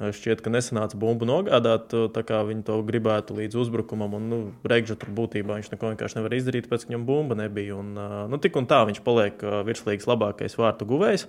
Šķiet, 0.02 0.40
ka 0.42 0.50
nesanāca 0.50 0.96
bumbu 0.98 1.26
nogādāt, 1.28 1.92
tā 1.92 2.22
kā 2.26 2.40
viņi 2.48 2.64
to 2.66 2.78
gribētu 2.88 3.36
līdz 3.36 3.58
uzbrukumam. 3.60 4.16
Un, 4.18 4.28
nu, 4.32 4.38
Reigža 4.66 4.96
tur 4.98 5.12
būtībā 5.14 5.60
viņš 5.60 5.68
neko 5.74 5.92
vienkārši 5.92 6.18
nevar 6.18 6.34
izdarīt, 6.34 6.66
pēc 6.70 6.86
tam 6.86 6.94
viņam 6.94 7.04
bumba 7.06 7.36
nebija. 7.38 7.76
Un, 7.78 7.92
nu, 8.32 8.40
tik 8.42 8.56
un 8.58 8.66
tā 8.66 8.80
viņš 8.88 9.02
paliek 9.06 9.44
virslīgas 9.68 10.08
labākais 10.10 10.58
vārtu 10.58 10.88
guvējs. 10.90 11.28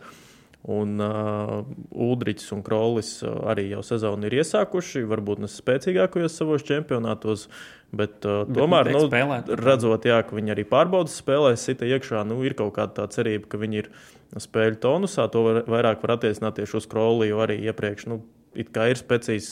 Un 0.64 0.96
uh, 1.04 1.66
Udrichs 1.92 2.54
un 2.56 2.62
Krolis 2.64 3.18
arī 3.24 3.66
jau 3.74 3.82
sezonu 3.84 4.30
ir 4.30 4.38
iesākuši, 4.38 5.02
varbūt 5.12 5.42
ne 5.44 5.50
spēcīgākajos 5.52 6.38
savos 6.40 6.64
čempionātos, 6.64 7.50
bet, 7.92 8.22
uh, 8.24 8.46
bet 8.48 8.62
tomēr, 8.62 8.94
nu, 8.96 9.02
spēlēt, 9.10 9.52
redzot, 9.60 10.08
jā, 10.08 10.22
ka 10.24 10.38
viņi 10.38 10.56
arī 10.56 10.64
pārbaudas 10.70 11.18
spēlēs, 11.20 11.66
sita 11.68 11.90
iekšā, 11.90 12.24
nu, 12.30 12.40
ir 12.48 12.56
kaut 12.56 12.78
kāda 12.78 13.02
tā 13.02 13.10
cerība, 13.18 13.52
ka 13.52 13.60
viņi 13.60 13.82
ir 13.82 13.92
spēļu 14.40 14.80
tonusā. 14.88 15.28
To 15.36 15.44
var, 15.50 15.62
vairāk 15.68 16.06
var 16.06 16.16
attiecināt 16.16 16.56
tieši 16.62 16.80
uz 16.80 16.88
Kroli, 16.88 17.28
jo 17.34 17.44
arī 17.44 17.60
iepriekš, 17.68 18.08
nu, 18.14 18.22
it 18.56 18.72
kā 18.72 18.88
ir 18.94 19.04
spēcīgs 19.04 19.52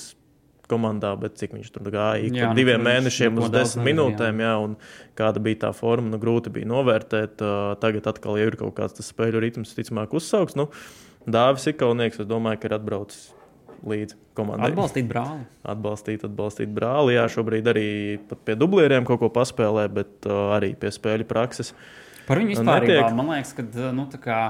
komandā, 0.71 1.11
bet 1.19 1.35
cik 1.41 1.57
viņš 1.57 1.73
tur 1.75 1.91
gāja 1.91 2.23
ik 2.23 2.37
pa 2.37 2.49
nu, 2.49 2.57
diviem 2.57 2.81
mēnešiem 2.87 3.37
uz 3.41 3.51
desmit 3.53 3.91
minūtēm, 3.91 4.41
jā. 4.41 4.53
jā, 4.53 4.55
un 4.63 4.77
kāda 5.19 5.43
bija 5.43 5.65
tā 5.67 5.73
forma, 5.77 6.13
nu, 6.13 6.21
grūti 6.21 6.53
bija 6.55 6.71
novērtēt. 6.71 7.43
Uh, 7.43 7.75
tagad 7.83 8.09
atkal 8.11 8.39
jau 8.39 8.47
ir 8.49 8.57
kaut 8.59 8.73
kāds 8.79 8.97
tas 8.97 9.11
spēļu 9.13 9.43
ritms, 9.43 9.75
ticamāk, 9.77 10.15
uzsauks. 10.17 10.57
Nu, 10.59 10.71
Dāvis 11.29 11.67
Ikaunieks, 11.69 12.23
es 12.23 12.29
domāju, 12.29 12.63
ka 12.63 12.71
ir 12.71 12.77
atbraucis 12.79 13.29
līdz 13.87 14.15
komandai. 14.37 14.71
Atbalstīt 14.71 15.07
brāli. 15.09 15.45
Atbalstīt, 15.73 16.25
atbalstīt 16.27 16.73
brāli. 16.73 17.15
Jā, 17.17 17.25
šobrīd 17.31 17.69
arī 17.71 17.87
pie 18.45 18.55
dublieriem 18.57 19.07
kaut 19.07 19.21
ko 19.23 19.31
paspēlē, 19.33 19.87
bet 19.93 20.29
uh, 20.29 20.53
arī 20.57 20.73
pie 20.79 20.93
spēļu 20.93 21.27
prakses. 21.29 21.73
Par 22.27 22.39
viņu 22.41 22.53
vispār, 22.53 22.85
man 23.17 23.31
liekas, 23.33 23.55
ka 23.57 23.65
nu, 23.95 24.05
tā 24.11 24.21
kā 24.21 24.41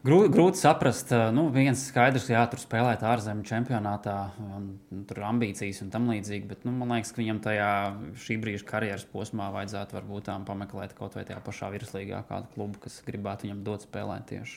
Grūti, 0.00 0.30
grūti 0.32 0.56
saprast, 0.56 1.10
nu, 1.36 1.42
viens 1.52 1.76
skaidrs, 1.90 2.24
ka 2.24 2.32
jā, 2.32 2.40
tur 2.48 2.56
spēlēt 2.62 3.02
ārzemju 3.04 3.44
čempionātā, 3.44 4.32
un, 4.40 4.80
tur 5.04 5.20
ambīcijas 5.28 5.82
un 5.84 5.90
tam 5.92 6.08
līdzīgi. 6.08 6.48
Bet 6.48 6.64
nu, 6.64 6.72
man 6.72 6.88
liekas, 6.94 7.12
ka 7.12 7.20
viņam 7.20 7.36
tajā 7.44 7.92
šī 8.22 8.38
brīža 8.40 8.64
karjeras 8.70 9.04
posmā 9.12 9.50
vajadzētu 9.52 9.98
varbūt 9.98 10.30
pameklēt 10.48 10.96
kaut 10.96 11.12
vai 11.18 11.26
tajā 11.28 11.36
pašā 11.44 11.68
virslīgā 11.74 12.22
kādu 12.30 12.48
klubu, 12.54 12.80
kas 12.86 12.96
gribētu 13.04 13.44
viņam 13.44 13.60
dot 13.66 13.84
spēlēt 13.84 14.24
tieši. 14.32 14.56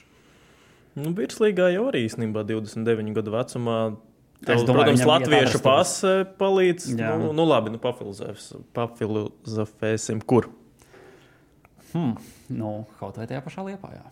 Nu, 0.95 1.11
virslīgā 1.17 1.67
jau 1.73 1.83
arī 1.91 1.99
īstenībā 2.07 2.41
29 2.47 3.11
gadu 3.19 3.29
vecumā. 3.35 3.77
Tev, 4.43 4.59
domāju, 4.63 4.95
protams, 4.95 5.07
latviešu 5.07 5.59
pase 5.63 6.25
palīdz. 6.39 6.83
Jā. 6.99 7.15
Nu, 7.19 7.31
nu 7.35 7.43
labi, 7.47 7.71
nu, 7.75 7.79
papilozofēsim, 7.83 10.19
kur. 10.23 10.47
Hmm, 11.91 12.15
nu, 12.47 12.87
kaut 12.99 13.17
vai 13.19 13.27
tajā 13.27 13.41
pašā 13.43 13.63
liepā. 13.67 13.89
Jā. 13.99 14.07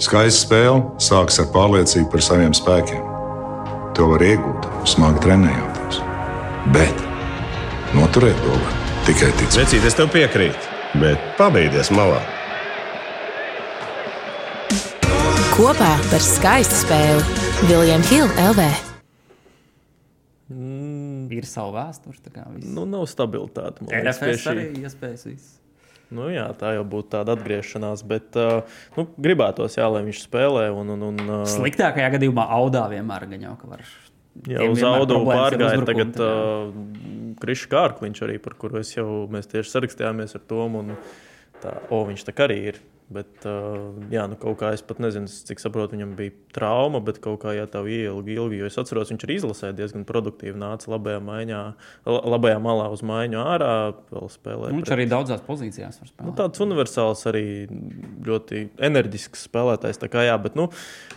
Skaista 0.00 0.46
spēle 0.46 0.78
sākas 0.96 1.36
ar 1.42 1.50
pārliecību 1.52 2.08
par 2.08 2.22
saviem 2.24 2.54
spēkiem. 2.56 3.02
To 3.98 4.06
var 4.14 4.22
iegūt, 4.24 4.68
smagi 4.88 5.20
trenējoties. 5.26 5.98
Bet 6.72 7.02
noturēt 7.92 8.40
to 8.40 8.54
var 8.54 8.78
tikai 9.04 9.28
ticēt. 9.36 9.58
Vecīt, 9.60 9.84
es 9.84 9.98
tev 9.98 10.08
piekrītu, 10.14 10.70
bet 11.02 11.20
pabeigties 11.36 11.92
malā. 11.92 12.22
Kopā 15.52 15.92
par 16.08 16.24
skaistu 16.24 16.80
spēli 16.80 17.68
Viljams 17.68 18.08
Hilde 18.08 18.48
LV. 18.54 18.72
Mm. 20.48 21.28
Ir 21.28 21.44
sava 21.44 21.84
vēsture. 21.84 22.48
Nu, 22.64 22.88
nav 22.88 23.04
stabilitāte. 23.12 23.84
RFS 23.84 24.48
arī 24.48 24.70
iespējas 24.80 25.28
viss. 25.28 25.59
Nu, 26.10 26.26
jā, 26.32 26.48
tā 26.58 26.74
jau 26.74 26.84
būtu 26.90 27.12
tāda 27.12 27.36
atgriešanās, 27.38 28.02
bet 28.10 28.36
uh, 28.40 28.66
nu, 28.96 29.06
gribētos, 29.14 29.78
jā, 29.78 29.86
lai 29.92 30.02
viņš 30.08 30.24
spēlē. 30.24 30.68
Un, 30.74 30.94
un, 30.96 31.08
un, 31.12 31.20
uh... 31.26 31.42
Sliktākajā 31.48 32.12
gadījumā 32.16 32.48
audā 32.58 32.88
vienmēr 32.90 33.28
jau, 33.38 33.56
ka 33.60 33.74
var 33.74 33.84
Jā, 34.46 34.62
uz 34.70 34.78
audu 34.86 35.24
pārgāja 35.26 35.82
tagad 35.84 36.20
uh, 36.22 36.70
Krišs 37.42 37.66
Kārkliņš 37.70 38.22
arī, 38.24 38.38
par 38.42 38.54
kuru 38.58 38.82
jau, 38.86 39.08
mēs 39.30 39.50
tieši 39.50 39.74
sarakstījāmies 39.74 40.38
ar 40.38 40.46
Tomu. 40.46 40.84
un 40.84 40.94
Tā, 41.60 41.74
o, 41.92 42.04
viņš 42.08 42.24
tā 42.24 42.32
kā 42.32 42.46
arī 42.48 42.58
ir. 42.72 42.80
Bet, 43.10 43.42
uh, 43.42 43.90
jā, 44.14 44.22
nu 44.30 44.36
kaut 44.38 44.60
kā 44.60 44.68
es 44.70 44.84
pat 44.86 45.00
nezinu, 45.02 45.26
cik 45.26 45.58
saprotu, 45.58 45.96
viņam 45.96 46.12
bija 46.14 46.30
trauma, 46.54 47.00
bet 47.02 47.16
kaut 47.18 47.40
kā, 47.42 47.50
ja 47.56 47.64
tā 47.66 47.80
ielga 47.90 48.30
ilgi, 48.30 48.60
jo 48.60 48.68
es 48.70 48.76
atceros, 48.78 49.10
viņš 49.10 49.24
arī 49.26 49.34
izlasīja 49.40 49.72
diezgan 49.80 50.04
produktīvi, 50.06 50.54
nāca 50.54 50.92
labajā, 50.92 51.18
maiņā, 51.26 51.62
la- 52.06 52.22
labajā 52.36 52.60
malā 52.62 52.86
uz 52.94 53.02
maiņu 53.02 53.40
ārā, 53.42 53.72
vēl 54.14 54.30
spēlēja. 54.30 54.70
Nu, 54.70 54.78
Viņš 54.78 54.94
arī 54.94 55.08
daudzās 55.10 55.42
pozīcijās 55.42 55.98
var 55.98 56.06
Nu, 56.06 56.12
spēlēt. 56.14 56.38
tāds 56.38 56.62
universāls, 56.62 57.24
arī 57.26 57.44
ļoti 58.30 58.62
enerģisks 58.78 59.48
spēlētājs. 59.50 59.98
tā 59.98 60.08
Kā, 60.10 60.22
jā, 60.30 60.38
bet 60.42 60.54
nu, 60.54 60.68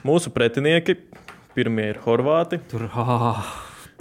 mūsu 0.04 0.34
pretinieki 0.34 0.98
pirmie 1.54 1.92
ir 1.94 2.02
Horvāti. 2.06 2.58
Tur 2.74 2.90
oh, 2.90 3.46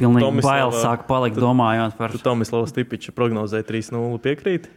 pilnīgi 0.01 0.25
Tomislava- 0.25 0.71
bail 0.71 0.73
sāk 0.81 1.05
palikt, 1.07 1.37
domājot 1.37 1.97
par 2.01 2.09
Tu 2.17 2.19
Tomislavs 2.25 2.73
Tipičs 2.73 3.13
prognozēja 3.13 3.69
3-0 3.69 4.17
piekrīt. 4.25 4.69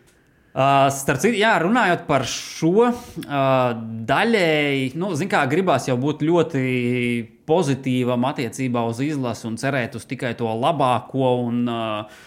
Uh, 0.56 0.86
starp 0.88 1.20
citu, 1.20 1.36
jā, 1.36 1.50
runājot 1.60 2.06
par 2.08 2.24
šo 2.32 2.86
uh, 2.88 2.94
daļēji, 4.08 4.94
nu, 4.96 5.10
kā, 5.28 5.42
gribās 5.52 5.90
jau 5.90 5.98
būt 6.00 6.22
ļoti 6.24 6.62
pozitīvam 7.44 8.24
attiecībā 8.30 8.86
uz 8.88 9.02
izlasi 9.04 9.50
un 9.50 9.58
cerēt 9.60 9.98
uz 10.00 10.06
tikai 10.08 10.32
to 10.40 10.48
labāko 10.48 11.34
un 11.44 11.60
uh, 11.68 12.22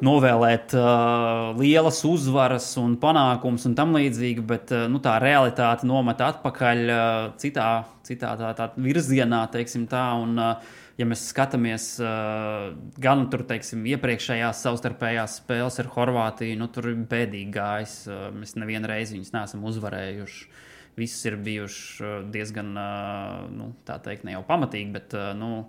novēlēt 0.00 0.72
uh, 0.78 1.52
lielas 1.60 2.00
uzvaras 2.08 2.70
un 2.80 2.96
panākumus 3.02 3.68
un 3.68 3.76
tam 3.76 3.92
līdzīgi, 3.98 4.46
bet 4.48 4.72
uh, 4.72 4.86
nu, 4.88 5.02
tā 5.04 5.18
realitāte 5.20 5.84
nomet 5.84 6.24
atpakaļ 6.24 6.82
uh, 6.88 7.12
citā, 7.36 7.68
citā 8.08 8.32
tā, 8.40 8.54
tā 8.56 8.70
virzienā, 8.80 9.44
teiksim 9.52 9.84
tā. 9.92 10.06
Un, 10.24 10.40
uh, 10.40 10.80
ja 10.98 11.06
mēs 11.08 11.24
skatāmies 11.30 11.88
uh, 12.02 12.74
gan 13.02 13.26
tur, 13.32 13.44
teiksim, 13.48 13.84
iepriekšējās 13.94 14.62
savstarpējās 14.66 15.40
spēles 15.40 15.80
ar 15.82 15.90
Horvātiju, 15.94 16.58
nu, 16.60 16.68
tur 16.72 16.90
bēdīgi 16.94 17.50
gājis. 17.54 17.96
Uh, 18.08 18.28
mēs 18.36 18.54
nevienu 18.58 18.90
reizi 18.90 19.18
viņus 19.18 19.34
neesam 19.34 19.66
uzvarējuši. 19.70 20.46
Viss 20.94 21.26
ir 21.26 21.34
bijuši 21.42 22.12
diezgan, 22.34 22.70
uh, 22.78 23.42
nu, 23.50 23.72
tā 23.86 23.98
teikt, 24.02 24.26
ne 24.26 24.36
jau 24.36 24.44
pamatīgi, 24.46 24.92
bet 24.94 25.16
uh, 25.18 25.32
nu, 25.38 25.66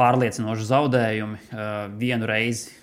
pārliecinoši 0.00 0.68
zaudējumi. 0.68 1.40
Uh, 1.48 1.72
vienu 2.00 2.28
reizi 2.28 2.78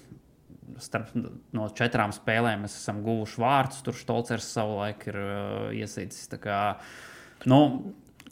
starp 0.80 1.10
no 1.16 1.66
četrām 1.76 2.12
spēlēm 2.14 2.66
mēs 2.66 2.78
esam 2.78 3.04
guvuši 3.06 3.42
vārdus. 3.42 3.84
Tur 3.86 3.98
Stolcers 3.98 4.50
savulaik 4.54 5.06
ir 5.10 5.22
uh, 5.22 6.38
kā, 6.42 6.62
Nu, 7.48 7.60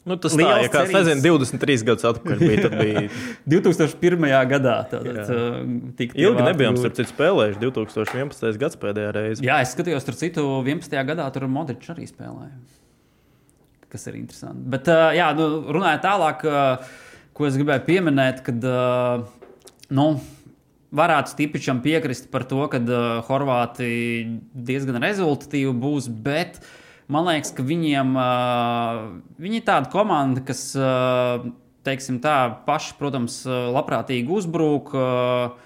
Nu, 0.08 0.16
tas 0.20 0.32
tā, 0.32 0.40
Liels 0.40 0.64
ja 0.64 0.70
kāds 0.72 0.94
nezina, 0.94 1.20
23 1.24 1.84
gadus 1.88 2.06
atpakaļ 2.08 2.40
bija. 2.40 2.70
Bija 2.72 3.02
2001. 3.52 4.24
gadā 4.54 4.76
tātad, 4.88 5.08
Jā. 5.12 5.26
uh, 5.28 6.08
ilgi 6.08 6.46
nebijām 6.46 6.78
citu 6.80 7.06
spēlējuši. 7.10 7.60
2011. 7.66 8.60
gads 8.62 8.80
pēdējā 8.80 9.12
reize. 9.16 9.44
Jā, 9.44 9.60
es 9.64 9.74
skatījos, 9.76 10.06
tur 10.08 10.16
citu 10.18 10.46
11. 10.64 10.96
gadā 11.12 11.28
tur 11.34 11.46
Modričs 11.52 11.92
arī 11.92 12.08
spēlēja. 12.08 12.56
Kas 13.92 14.08
ir 14.10 14.18
interesanti. 14.18 14.64
Bet, 14.68 14.88
uh, 14.92 15.10
jā, 15.16 15.28
nu, 15.36 15.48
runājot 15.76 16.02
tālāk, 16.04 16.42
uh, 16.48 16.96
ko 17.36 17.46
es 17.48 17.56
gribēju 17.60 17.86
pieminēt, 17.86 18.42
kad 18.48 18.66
uh, 18.68 19.22
nu, 19.96 20.08
varētu 20.98 21.34
Stipičam 21.34 21.80
piekrist 21.84 22.30
par 22.32 22.44
to, 22.48 22.60
ka 22.72 22.80
uh, 22.80 23.06
Horvāti 23.28 23.88
diezgan 24.52 25.00
rezultatīvi 25.04 25.72
būs, 25.76 26.08
bet 26.08 26.60
man 27.12 27.30
liekas, 27.30 27.54
ka 27.56 27.64
viņiem 27.66 28.12
uh, 28.18 29.00
viņi 29.40 29.62
ir 29.62 29.66
tāda 29.68 29.90
komanda, 29.92 30.44
kas, 30.46 30.70
uh, 30.78 31.48
teiksim 31.88 32.20
tā, 32.24 32.40
paši, 32.66 32.94
protams, 33.00 33.40
uh, 33.48 33.70
labprātīgi 33.76 34.38
uzbrūk. 34.40 34.94
Uh, 34.94 35.64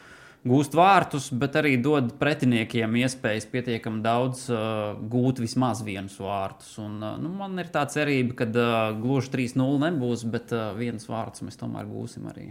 gūst 0.49 0.75
vārtus, 0.75 1.29
bet 1.39 1.57
arī 1.59 1.77
dod 1.79 2.13
pretiniekiem 2.19 2.97
iespējas 3.05 3.47
pietiekami 3.53 4.03
daudz 4.03 4.49
uh, 4.51 4.99
gūt 5.13 5.43
vismaz 5.43 5.85
vienus 5.87 6.19
vārtus. 6.23 6.75
Un, 6.83 6.99
uh, 6.99 7.15
nu, 7.23 7.31
man 7.39 7.55
ir 7.63 7.71
tā 7.75 7.85
cerība, 7.91 8.41
ka 8.43 8.49
uh, 8.51 8.67
gluži 8.99 9.33
3-0 9.37 9.79
nebūs, 9.87 10.27
bet 10.33 10.55
uh, 10.57 10.73
viens 10.79 11.07
vārds 11.11 11.45
mēs 11.47 11.61
tomēr 11.61 11.87
gūsim 11.91 12.27
arī. 12.33 12.51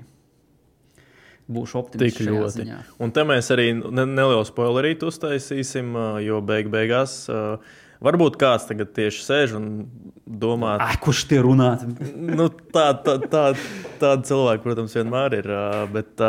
Būšu 1.52 1.74
Tik 1.74 1.82
optimists. 1.84 2.22
šajā 2.22 2.32
ļoti. 2.38 2.56
ziņā. 2.62 2.80
Un 3.04 3.12
te 3.12 3.24
mēs 3.28 3.52
arī 3.52 3.72
ne, 3.76 4.06
nelielu 4.08 4.46
spoilerītu 4.48 5.10
uztaisīsim, 5.12 5.92
jo 6.24 6.40
beig 6.48 6.72
beigās 6.72 7.26
ā, 7.28 7.58
varbūt 8.04 8.38
kāds 8.42 8.66
tagad 8.70 8.92
tieši 8.98 9.24
sēž 9.28 9.54
un 9.60 9.68
domā, 10.26 10.78
Ai, 10.82 10.96
kurš 11.04 11.26
tie 11.30 11.42
runā? 11.46 11.74
nu, 12.16 12.48
tā, 12.74 12.88
tā, 13.06 13.18
tā, 13.32 13.44
tāda 14.02 14.22
cilvēka, 14.28 14.64
protams, 14.66 14.96
vienmēr 14.98 15.38
ir. 15.42 15.52
Bet 15.94 16.24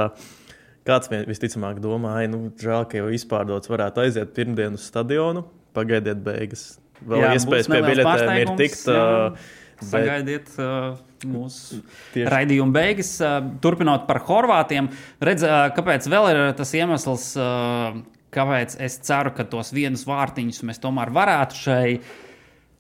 kāds 0.88 1.11
vien, 1.12 1.24
visticamāk 1.30 1.80
domā, 1.85 2.16
ai, 2.22 2.28
nu, 2.32 2.44
žēl, 2.61 2.85
ka 2.90 3.00
jau 3.02 3.08
izpārdots 3.14 3.70
varētu 3.72 4.02
aiziet 4.04 4.32
pirmdien 4.37 4.74
uz 4.78 4.87
stadionu, 4.90 5.44
pagaidiet 5.76 6.20
beigas. 6.26 6.72
Vēl 7.02 7.24
Jā, 7.24 7.32
iespējas 7.38 7.66
pie 7.70 7.82
biļetēm 7.82 8.37
ir 8.44 8.56
tikt. 8.61 8.87
bet- 8.87 9.58
Sagaidiet 9.82 10.46
uh, 10.62 10.92
mūsu 11.26 11.80
Tieši. 12.12 12.28
raidījuma 12.30 12.70
beigas. 12.76 13.08
Uh, 13.18 13.40
turpinot 13.64 14.04
par 14.06 14.20
Horvātiem, 14.28 14.87
redz, 15.18 15.42
uh, 15.42 15.64
kāpēc 15.74 16.06
vēl 16.12 16.28
ir 16.30 16.38
tas 16.54 16.70
iemesls, 16.78 17.24
uh, 17.35 17.96
kāpēc 18.32 18.76
es 18.82 18.98
ceru, 19.06 19.32
ka 19.36 19.46
tos 19.48 19.72
vienus 19.74 20.06
vārtiņus 20.08 20.62
mēs 20.68 20.80
tomēr 20.82 21.12
varētu 21.14 21.58
šai 21.58 21.86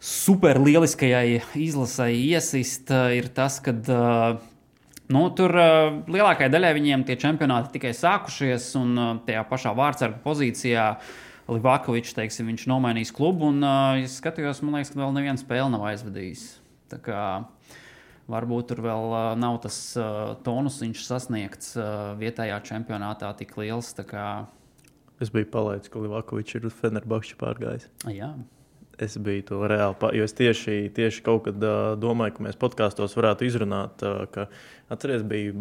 superlieliskajai 0.02 1.42
izlasai 1.62 2.14
iesist, 2.18 2.90
uh, 2.90 3.12
ir 3.14 3.28
tas, 3.36 3.60
ka 3.62 3.74
uh, 3.74 4.40
nu, 5.12 5.26
tur 5.38 5.54
uh, 5.54 6.00
lielākajai 6.10 6.50
daļai 6.52 6.72
viņiem 6.78 7.04
tie 7.08 7.18
čempionāti 7.20 7.76
tikai 7.76 7.92
sākušies, 7.96 8.72
un 8.80 9.20
tajā 9.26 9.44
pašā 9.50 9.76
vārdsarga 9.78 10.22
pozīcijā. 10.24 10.88
Livakovičs, 11.52 12.14
teiksim, 12.14 12.46
viņš 12.48 12.68
nomainīs 12.70 13.10
klubu, 13.12 13.48
un, 13.50 13.58
uh, 13.66 13.98
es 14.00 14.14
skatījos, 14.20 14.60
man 14.62 14.78
liekas, 14.78 14.92
ka 14.94 15.00
vēl 15.00 15.16
neviena 15.16 15.40
spēle 15.40 15.72
nav 15.74 15.82
aizvadījis. 15.90 16.44
Tā 16.92 17.00
kā 17.02 17.24
varbūt 18.30 18.70
tur 18.70 18.82
vēl 18.84 19.06
uh, 19.10 19.20
nav 19.38 19.58
tas 19.64 19.76
uh, 19.98 20.34
tonus, 20.46 20.80
viņš 20.82 21.04
sasniegts 21.06 21.74
uh, 21.78 22.12
vietējā 22.20 22.58
čempionātā 22.68 23.32
tik 23.38 23.54
liels. 23.58 23.92
tā 23.96 24.06
Kā, 24.08 24.26
Es 25.22 25.30
biju 25.30 25.46
palaidis, 25.54 25.88
ka 25.92 26.02
Livakovičs 26.02 26.58
ir 26.58 26.66
uz 26.66 26.74
Fenerbahču 26.82 27.38
pārgājis. 27.40 27.86
jā, 28.10 28.32
Es 29.02 29.14
biju 29.18 29.42
to 29.48 29.56
reāli, 29.66 29.94
pa- 29.98 30.10
jo 30.14 30.22
es 30.22 30.34
tieši, 30.36 30.92
tieši 30.94 31.22
kaut 31.24 31.44
kad 31.46 31.56
uh, 31.64 31.94
domāju, 31.98 32.34
ka 32.36 32.42
mēs 32.44 32.58
podkāstos 32.60 33.14
varētu 33.16 33.46
izrunāt, 33.48 34.02
uh, 34.04 34.26
ka 34.30 34.44
atceries, 34.92 35.22
bija 35.26 35.54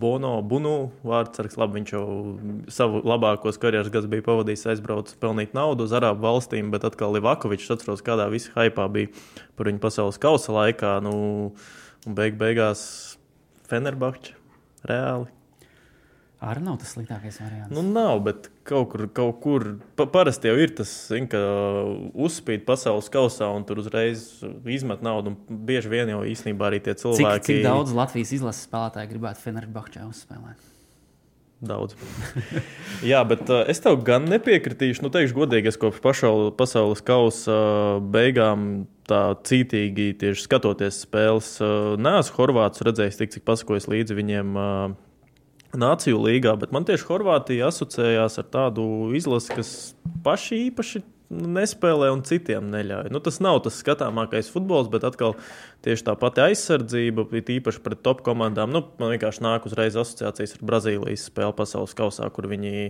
Bono, 0.00 0.30
Bunu 0.42 0.90
vārdsargs. 1.04 1.58
Labi, 1.60 1.76
viņš 1.78 1.92
jau 1.92 2.06
savu 2.72 3.02
labākos 3.04 3.60
karjeras 3.60 3.90
gadus 3.92 4.08
bija 4.10 4.24
pavadījis, 4.26 4.64
aizbraucis 4.72 5.18
pelnīt 5.20 5.52
naudu 5.54 5.84
uz 5.86 5.92
Arābu 5.94 6.24
valstīm, 6.24 6.72
bet 6.72 6.86
atkal 6.88 7.12
Livakovičs 7.18 7.70
atceros, 7.76 8.02
kādā 8.06 8.26
visi 8.32 8.50
hypā 8.56 8.88
bija 8.96 9.12
par 9.54 9.68
viņu 9.70 9.82
pasaules 9.84 10.18
kausa 10.18 10.56
laikā. 10.56 10.96
Nu, 11.04 11.14
un 12.08 12.14
beig 12.18 12.38
beigās 12.40 12.82
Fenerbahča 13.68 14.34
reāli. 14.88 15.28
Arī 16.44 16.62
nav 16.62 16.78
tas 16.78 16.92
sliktākais 16.94 17.40
variants. 17.42 17.74
Nu, 17.74 17.82
nav, 17.82 18.20
bet 18.26 18.48
kaut 18.68 18.92
kur, 18.92 19.04
kaut 19.14 19.40
kur 19.42 19.66
pa, 19.98 20.06
parasti 20.10 20.50
jau 20.50 20.54
ir 20.60 20.72
tas, 20.78 20.92
zin, 21.10 21.26
ka 21.30 21.40
uzspīd 22.14 22.62
pasaules 22.68 23.10
kausā 23.12 23.48
un 23.54 23.66
tur 23.66 23.82
uzreiz 23.82 24.28
izmet 24.70 25.02
naudu. 25.04 25.34
un 25.34 25.62
Bieži 25.68 25.90
vien 25.92 26.10
jau 26.14 26.22
īstenībā 26.22 26.70
arī 26.70 26.82
tie 26.84 26.94
cik, 26.94 27.02
cilvēki 27.18 27.46
cik 27.50 27.62
daudz 27.66 27.94
Latvijas 27.96 28.34
izlases 28.38 28.68
spēlētāju 28.68 29.14
gribētu 29.14 29.46
Fenerbahčā 29.48 30.06
uzspēlēt? 30.06 30.74
Daudz. 31.58 31.96
Jā, 33.10 33.24
bet 33.26 33.42
uh, 33.50 33.64
es 33.66 33.82
tev 33.82 33.98
gan 34.06 34.28
nepiekritīšu. 34.30 35.02
Nu, 35.02 35.10
teikšu, 35.10 35.34
godīgi, 35.40 35.72
es 35.72 35.80
kopš 35.80 35.98
pašaul, 36.04 36.52
pasaules 36.54 37.02
kausa 37.02 37.50
uh, 37.50 38.04
beigām 38.14 38.86
tā 39.10 39.32
cītīgi 39.42 40.12
tieši 40.20 40.44
skatoties 40.46 41.02
spēles. 41.02 41.56
Uh, 41.58 41.96
Nē, 41.98 42.20
Horvāts 42.36 42.86
redzējis 42.86 43.18
tik, 43.18 43.34
cik 43.34 43.46
pasakojis 43.48 43.90
līdzi 43.90 44.20
viņiem. 44.20 44.54
Uh, 44.54 45.07
Nāciju 45.76 46.22
līgā, 46.24 46.54
bet 46.56 46.72
man 46.72 46.86
tieši 46.88 47.04
Horvātija 47.10 47.68
asociējās 47.68 48.38
ar 48.40 48.46
tādu 48.48 48.84
izlasi, 49.16 49.52
kas 49.52 49.72
paši 50.24 50.62
īpaši 50.70 51.02
nespēlē 51.28 52.08
un 52.14 52.22
citiem 52.24 52.70
neļauj. 52.72 53.10
Nu, 53.12 53.20
tas 53.20 53.36
nav 53.44 53.60
tas 53.66 53.76
skatāmākais 53.82 54.48
futbols, 54.52 54.88
bet 54.92 55.04
atkal 55.04 55.36
tieši 55.84 56.06
tā 56.06 56.14
pati 56.16 56.40
aizsardzība, 56.46 57.26
īpaši 57.28 57.82
pret 57.84 58.00
top 58.04 58.22
komandām. 58.24 58.72
Nu, 58.72 58.80
man 59.00 59.12
vienkārši 59.12 59.44
nāk 59.44 59.68
uzreiz 59.68 59.98
asociācijas 60.00 60.56
ar 60.56 60.64
Brazīlijas 60.70 61.28
spēli 61.28 61.56
pasaules 61.58 61.92
kausā, 61.98 62.30
kur 62.32 62.48
viņi 62.48 62.88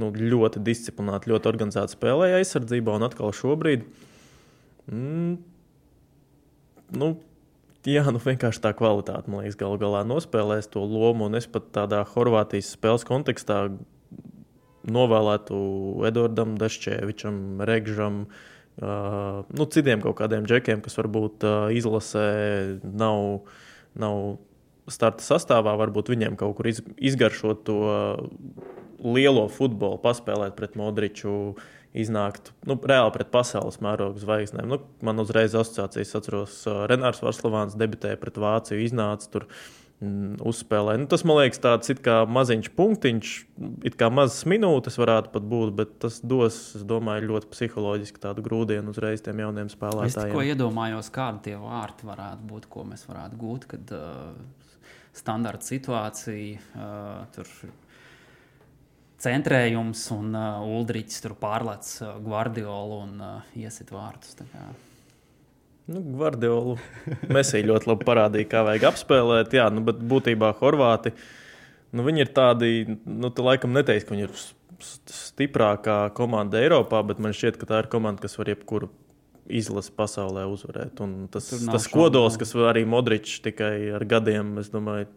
nu, 0.00 0.08
ļoti 0.08 0.64
disciplinēti, 0.64 1.32
ļoti 1.34 1.52
organizēti 1.52 1.98
spēlēja 1.98 2.40
aizsardzībā. 2.40 2.96
Un 2.96 3.08
atkal 3.10 3.36
šobrīd. 3.36 3.84
Mm, 4.88 5.36
nu, 6.96 7.12
Jā, 7.88 8.02
nu 8.12 8.20
vienkārši 8.20 8.60
tā 8.60 8.74
kvalitāte, 8.76 9.30
man 9.32 9.46
liekas, 9.46 9.56
galu 9.56 9.78
galā 9.80 10.02
nospēlēs 10.04 10.68
to 10.74 10.82
lomu. 10.84 11.28
Un 11.28 11.38
es 11.38 11.46
pat 11.48 11.70
tādā 11.72 12.02
Horvātijas 12.10 12.74
spēles 12.74 13.06
kontekstā 13.08 13.62
novēlētu 14.88 15.60
Edvardam 16.08 16.56
Dašķēvičam, 16.60 17.62
Regžam, 17.68 18.18
uh, 18.28 19.40
nu, 19.48 19.68
citiem 19.72 20.04
kaut 20.04 20.18
kādiem 20.20 20.44
džekiem, 20.48 20.82
kas 20.84 20.98
varbūt 21.00 21.46
uh, 21.48 21.70
izlasē 21.76 22.28
nav, 22.82 23.48
nav 23.96 24.36
starta 24.92 25.24
sastāvā, 25.24 25.76
varbūt 25.80 26.12
viņiem 26.12 26.36
kaut 26.40 26.58
kur 26.58 26.68
iz, 26.68 26.82
izgaršot 26.96 27.64
to 27.68 27.80
lielo 29.04 29.46
futbolu, 29.52 30.00
paspēlēt 30.02 30.56
pret 30.58 30.76
Modriču, 30.76 31.54
iznākt 31.96 32.52
nu, 32.68 32.76
reāli 32.76 33.14
pret 33.14 33.32
pasaules 33.32 33.80
mēroga 33.84 34.20
zvaigznēm. 34.22 34.68
Nu, 34.68 34.82
man 35.04 35.22
uzreiz 35.22 35.56
asociācijas 35.56 36.16
atceros, 36.20 36.60
Renārs 36.90 37.22
Varslavāns 37.24 37.78
debitēja 37.78 38.20
pret 38.20 38.40
Vāciju, 38.40 38.84
iznāca 38.84 39.30
tur. 39.32 39.50
Mm, 39.98 40.36
uzspēlē. 40.46 40.92
Nu, 41.02 41.08
tas 41.10 41.24
man 41.26 41.40
liekas, 41.40 41.58
tāds 41.58 41.90
kā 42.06 42.20
maziņš 42.30 42.68
punktiņš, 42.78 43.30
it 43.88 43.96
kā 43.98 44.06
mazas 44.14 44.44
minūtes 44.46 44.94
varētu 45.00 45.32
pat 45.32 45.48
būt, 45.50 45.72
bet 45.74 45.96
tas 46.04 46.20
dos, 46.22 46.58
es 46.78 46.84
domāju, 46.86 47.26
ļoti 47.32 47.50
psiholoģiski 47.50 48.22
tādu 48.22 48.44
grūdienu 48.46 48.94
uzreiz 48.94 49.24
tiem 49.26 49.42
jauniem 49.42 49.72
spēlētājiem. 49.72 50.12
Es 50.12 50.20
tikko 50.20 50.44
iedomājos, 50.46 51.10
kādi 51.10 51.48
tie 51.48 51.56
vārti 51.58 52.06
varētu 52.06 52.46
būt, 52.46 52.70
ko 52.70 52.86
mēs 52.86 53.02
varētu 53.10 53.40
gūt, 53.42 53.66
kad 53.74 53.90
uh, 53.98 54.70
standarta 55.18 55.66
situācija 55.66 56.62
uh, 56.62 57.26
tur 57.34 57.50
centrējums 59.22 60.04
un 60.14 60.36
uh, 60.36 60.60
Uldrichs 60.78 61.22
tur 61.24 61.34
pārlec 61.38 61.88
uh, 62.02 62.18
Guardiolu 62.22 63.00
un 63.06 63.16
uh, 63.18 63.56
iesit 63.58 63.90
vārtus. 63.94 64.38
Nu, 65.88 66.02
Gvardiolu 66.04 66.76
mēs 67.34 67.54
arī 67.54 67.70
ļoti 67.70 67.90
labi 67.90 68.06
parādījām, 68.08 68.50
kā 68.52 68.62
vajag 68.66 68.88
apspēlēt. 68.90 69.56
Jā, 69.56 69.68
nu, 69.72 69.82
bet 69.86 70.00
būtībā 70.04 70.52
Horvāti 70.60 71.14
nu, 71.96 72.04
ir 72.12 72.30
tādi, 72.36 72.98
nu, 73.08 73.32
tu 73.32 73.46
laikam 73.46 73.72
neteiksi, 73.76 74.06
ka 74.06 74.14
viņi 74.14 74.26
ir 74.28 74.38
stiprākā 74.78 76.00
komanda 76.14 76.60
Eiropā, 76.60 77.00
bet 77.06 77.22
man 77.22 77.34
šķiet, 77.34 77.58
ka 77.58 77.68
tā 77.70 77.82
ir 77.82 77.90
komanda, 77.90 78.22
kas 78.22 78.36
var 78.38 78.52
jebkuru 78.52 78.90
izlasi 79.48 79.94
pasaulē 79.96 80.44
uzvarēt. 80.52 81.00
Un 81.04 81.24
tas, 81.32 81.48
tas 81.48 81.88
kodols, 81.90 82.36
kas 82.40 82.52
arī 82.68 82.84
Modričs 82.88 83.40
tikai 83.44 83.88
ar 83.96 84.04
gadiem, 84.08 84.58
es 84.62 84.68
domāju, 84.72 85.08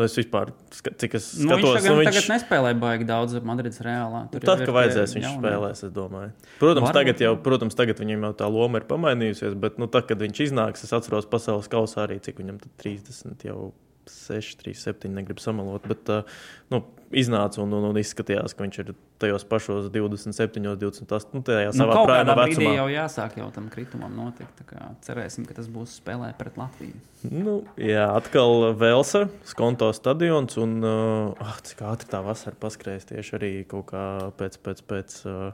es 0.00 0.14
vispār, 0.16 0.54
cik 0.72 1.18
es 1.18 1.26
nu, 1.36 1.50
skatos, 1.52 1.74
viņš, 1.76 1.86
nu, 1.90 1.96
viņš 2.00 2.08
tagad 2.08 2.28
nespēlē 2.32 2.72
baigi 2.80 3.06
daudz 3.08 3.36
Madrides 3.44 3.82
reālā. 3.84 4.22
Tur 4.32 4.46
tad, 4.46 4.62
kad 4.64 4.72
vajadzēs, 4.78 5.14
viņš 5.18 5.26
jaunie. 5.28 5.42
spēlēs, 5.42 5.84
es 5.84 5.92
domāju. 5.92 6.32
Protams, 6.62 6.86
Varbūt. 6.86 6.96
tagad, 6.96 7.22
jau, 7.26 7.32
protams, 7.44 7.76
tagad 7.76 8.00
viņam 8.00 8.24
jau 8.28 8.32
tā 8.40 8.48
loma 8.48 8.80
ir 8.80 8.88
pamainījusies, 8.88 9.56
bet, 9.60 9.76
nu, 9.82 9.90
tad, 9.92 10.08
kad 10.08 10.24
viņš 10.24 10.44
iznāks, 10.48 10.86
es 10.88 10.96
atceros 10.96 11.28
pasaules 11.28 11.68
kausā 11.72 12.06
arī, 12.06 12.16
cik 12.24 12.40
viņam 12.40 12.62
tad 12.64 12.72
30 12.80 13.48
jau 13.50 13.72
6, 14.10 14.58
3, 14.62 14.74
7, 14.78 15.12
negribu 15.12 15.42
samalot. 15.42 15.84
Bet 15.88 16.10
uh, 16.12 16.28
nu, 16.72 16.82
iznāca 17.14 17.60
un, 17.62 17.72
un, 17.76 17.86
un 17.90 18.00
izskatījās, 18.00 18.54
ka 18.56 18.64
viņš 18.64 18.78
ir 18.82 18.92
tajos 19.22 19.44
pašos 19.48 19.88
27, 19.94 20.62
28. 20.80 21.34
Nu, 21.36 21.42
tajā 21.46 21.70
nu, 21.70 21.78
savā 21.78 21.96
nu, 21.98 22.04
prātā 22.08 22.36
vecumā. 22.38 22.74
jau 22.80 22.86
jāsāk 22.90 23.38
jau 23.38 23.48
tam 23.54 23.68
kritumam 23.72 24.14
notikt. 24.18 24.62
Cerēsim, 25.06 25.46
ka 25.48 25.56
tas 25.58 25.68
būs 25.72 25.98
spēlē 26.00 26.32
pret 26.38 26.58
Latviju. 26.60 26.98
Nu, 27.30 27.60
jā, 27.78 28.08
atkal 28.10 28.72
Velsa, 28.78 29.26
Skonto 29.46 29.92
stadions. 29.96 30.58
Un, 30.62 30.78
uh, 30.82 31.52
cik 31.68 31.84
ātri 31.86 32.10
tā 32.10 32.22
vasara 32.24 32.58
paskrējas 32.58 33.12
tieši 33.12 33.36
arī 33.38 33.52
kaut 33.68 33.92
kā 33.92 34.06
pēc. 34.40 34.58
pēc, 34.64 34.88
pēc 34.88 35.20
uh, 35.28 35.52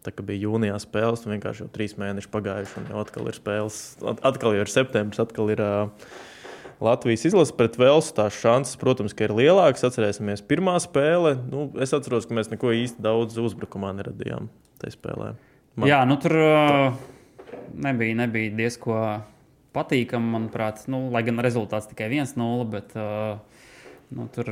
Tā 0.00 0.14
kā 0.16 0.24
bija 0.24 0.46
jūnijā 0.46 0.78
spēles, 0.80 1.26
un 1.26 1.34
vienkārši 1.34 1.60
jau 1.60 1.70
trīs 1.74 1.92
mēneši 2.00 2.30
pagājuši, 2.32 2.76
un 2.80 2.86
jau 2.88 3.00
atkal 3.02 3.26
ir 3.28 3.36
spēles. 3.36 3.80
Atkal 4.00 4.56
jau 4.56 4.62
ir 4.64 4.70
septembris, 4.72 5.20
atkal 5.20 5.52
ir 5.52 5.60
uh, 5.60 6.06
Latvijas 6.80 7.26
izlase 7.28 7.52
pret 7.56 7.76
Velsu 7.78 8.14
tās 8.16 8.36
šansas, 8.40 8.78
protams, 8.80 9.12
ir 9.20 9.34
lielākas. 9.36 9.84
Atcerēsimies, 9.90 10.40
pirmā 10.48 10.78
spēle. 10.80 11.34
Nu, 11.50 11.68
es 11.80 11.92
atceros, 11.96 12.24
ka 12.28 12.36
mēs 12.38 12.48
neko 12.52 12.72
īsti 12.72 13.04
daudz 13.04 13.36
uzbrukumā 13.40 13.92
neradījām 13.98 14.48
tajā 14.80 14.96
spēlē. 14.96 15.34
Man... 15.76 15.90
Jā, 15.90 16.00
nu 16.08 16.16
tur 16.20 16.34
nebija, 17.76 18.16
nebija 18.22 18.54
diezgan 18.56 19.26
patīkami, 19.76 20.32
manuprāt. 20.32 20.86
Nu, 20.90 21.06
lai 21.12 21.22
gan 21.26 21.42
rezultāts 21.44 21.90
tikai 21.90 22.08
1-0, 22.14 22.64
bet 22.72 22.96
nu, 22.96 24.26
tur 24.34 24.48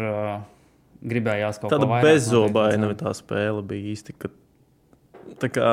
gribējās 0.99 1.62
kaut 1.62 1.73
Tāda 1.73 1.87
ko 1.87 1.95
tādu. 1.95 1.97
Tāda 1.97 2.12
bezzobaina 2.12 2.93
tā 2.99 3.14
spēle 3.17 3.64
bija 3.67 3.95
īsti. 3.95 4.19
Ka, 4.21 4.31
tā 5.41 5.51
kā 5.55 5.73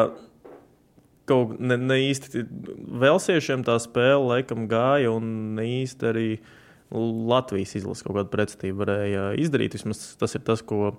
kaut 1.30 1.56
ne, 1.60 1.78
ne 1.82 1.98
īsti 2.08 2.46
Velsiešiem 3.02 3.66
tā 3.68 3.78
spēle 3.82 4.22
laikam 4.24 4.70
gāja, 4.72 5.14
un 5.16 5.56
ne 5.58 5.66
īsti 5.82 6.10
arī 6.12 6.30
Latvijas 6.96 7.74
izlase 7.80 8.06
kaut 8.06 8.20
kādu 8.20 8.32
pretestību 8.32 8.84
varēja 8.84 9.24
izdarīt. 9.42 9.76
Vismaz 9.76 10.04
tas 10.22 10.38
ir 10.38 10.44
tas, 10.46 10.62
ko, 10.62 10.94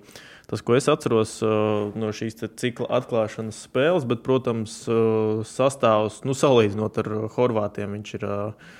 tas, 0.50 0.64
ko 0.66 0.74
es 0.76 0.90
atceros 0.90 1.38
uh, 1.46 1.94
no 1.96 2.10
šīs 2.16 2.42
cikla 2.58 2.90
atklāšanas 2.98 3.62
spēles. 3.68 4.08
Bet, 4.10 4.24
protams, 4.26 4.80
uh, 4.90 5.46
sastāvs, 5.46 6.20
nu, 6.26 6.34
salīdzinot 6.36 7.00
ar 7.04 7.12
Horvātiem, 7.38 7.94
viņš 7.96 8.14
ir 8.18 8.28
uh, 8.28 8.70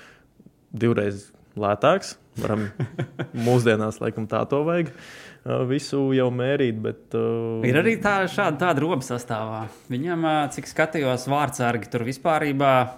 divreiz 0.75 1.29
lētāks. 1.57 2.17
Varam 2.41 2.67
mūsdienās 3.47 4.01
laikam 4.03 4.27
tā 4.29 4.43
to 4.49 4.61
vajag. 4.67 4.93
Uh, 5.47 5.63
visu 5.69 5.99
jau 6.15 6.27
mērīt. 6.33 6.79
Bet, 6.83 7.03
uh... 7.17 7.65
Ir 7.67 7.79
arī 7.81 7.97
tā, 8.03 8.19
šāda 8.31 8.59
tāda 8.67 8.83
roba 8.83 9.05
sastāvā. 9.05 9.65
Viņam, 9.91 10.25
cik 10.55 10.69
skatījos, 10.69 11.27
vārdsargi 11.31 11.91
tur 11.91 12.05
vispār 12.07 12.49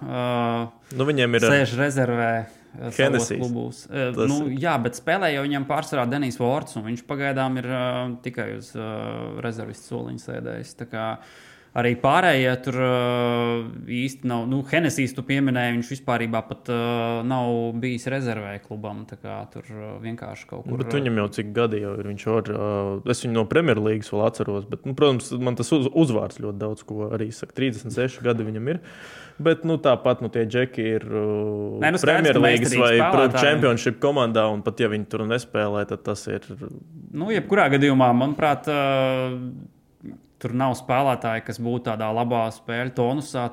uh, 0.05 0.69
nu, 0.95 1.09
viņiem 1.09 1.37
ir 1.39 1.49
sēž 1.49 1.75
rezervē. 1.79 2.31
Klubus. 3.41 3.83
Tas... 3.89 4.29
Nu, 4.29 4.43
jā, 4.53 4.75
bet 4.81 4.97
spēlē 4.99 5.31
jau 5.33 5.43
viņam 5.45 5.65
pārsvarā 5.69 6.05
Denis 6.09 6.37
Vorts, 6.39 6.77
un 6.77 6.85
viņš 6.85 7.01
pagaidām 7.09 7.57
ir 7.61 7.67
uh, 7.69 8.01
tikai 8.23 8.51
uz 8.59 8.71
uh, 8.77 9.39
rezervistu 9.43 9.95
soliņa 9.95 10.25
sēdējis. 10.25 10.75
Arī 11.79 11.93
pārējie 11.99 12.51
tur 12.65 12.77
uh, 12.83 13.67
īsti 13.93 14.27
nav. 14.29 14.45
Nu, 14.49 14.59
Henesijas 14.67 15.13
tu 15.15 15.23
pieminēji, 15.27 15.77
viņš 15.77 15.91
vispār 15.93 16.25
pat 16.33 16.71
uh, 16.73 17.21
nav 17.27 17.77
bijis 17.79 18.07
rezervē 18.11 18.57
klubam. 18.65 19.05
Tur 19.09 19.63
uh, 19.69 19.93
vienkārši 20.03 20.49
kaut 20.49 20.65
kur. 20.65 20.81
Bet 20.81 20.95
viņam 20.97 21.21
jau 21.21 21.27
cik 21.39 21.53
gadi 21.55 21.83
jau 21.83 21.95
ir. 21.99 22.09
Viņš 22.11 22.27
var, 22.31 22.51
uh, 22.51 22.91
es 23.13 23.23
viņu 23.23 23.37
no 23.37 23.45
Premjerlīgas 23.49 24.11
vēl 24.13 24.25
atceros. 24.27 24.67
Bet, 24.69 24.83
nu, 24.89 24.95
protams, 24.97 25.31
man 25.39 25.59
tas 25.59 25.71
uz, 25.75 25.87
uzvārds 25.93 26.41
ļoti 26.43 26.61
daudz 26.61 26.85
ko 26.89 27.11
arī 27.13 27.31
saka. 27.35 27.55
36 27.61 28.21
gadi 28.25 28.47
viņam 28.49 28.69
ir. 28.73 28.83
Bet 29.39 29.63
nu, 29.63 29.79
tāpat 29.79 30.19
nu, 30.19 30.27
tie 30.33 30.43
džeki 30.49 30.85
ir 30.97 31.07
uh, 31.07 31.79
Nē, 31.79 31.93
nu, 31.95 32.03
Premjerlīgas 32.03 32.75
vai 32.81 32.93
Championship 33.37 34.01
komandā. 34.03 34.49
Un 34.51 34.65
pat 34.65 34.83
ja 34.83 34.91
viņi 34.91 35.07
tur 35.11 35.23
nespēlē, 35.29 35.85
tad 35.89 36.03
tas 36.07 36.27
ir. 36.27 36.47
Nu, 37.15 37.31
jebkurā 37.31 37.69
gadījumā, 37.77 38.11
manuprāt. 38.17 38.67
Uh, 38.67 39.77
tur 40.39 40.55
nav 40.57 40.75
spēlētāji, 40.79 41.45
kas 41.49 41.59
būtu 41.61 41.89
tādā 41.89 42.09
labā 42.15 42.45
spēļu 42.55 42.95
tonusā. 42.97 43.45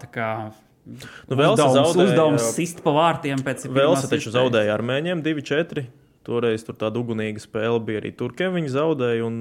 Nu, 0.86 1.34
uzdevums, 1.34 1.74
zaudēja, 1.74 2.06
uzdevums 2.06 2.48
sist 2.54 2.82
pa 2.84 2.94
vārtiem 2.94 3.42
pēc 3.42 3.66
tam. 3.66 3.74
Velsa 3.74 4.10
taču 4.10 4.30
zaudēja 4.34 4.76
armēņiem 4.76 5.22
2-4. 5.24 5.86
Toreiz 6.26 6.62
tur 6.66 6.78
tāda 6.78 7.00
ugunīga 7.02 7.42
spēle 7.42 7.80
bija 7.86 8.02
arī 8.02 8.12
turkiem. 8.18 8.54
Viņi 8.54 8.72
zaudēja. 8.74 9.26
Un, 9.26 9.40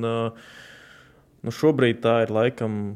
nu, 1.45 1.53
šobrīd 1.53 2.01
tā 2.05 2.23
ir 2.25 2.33
laikam. 2.33 2.95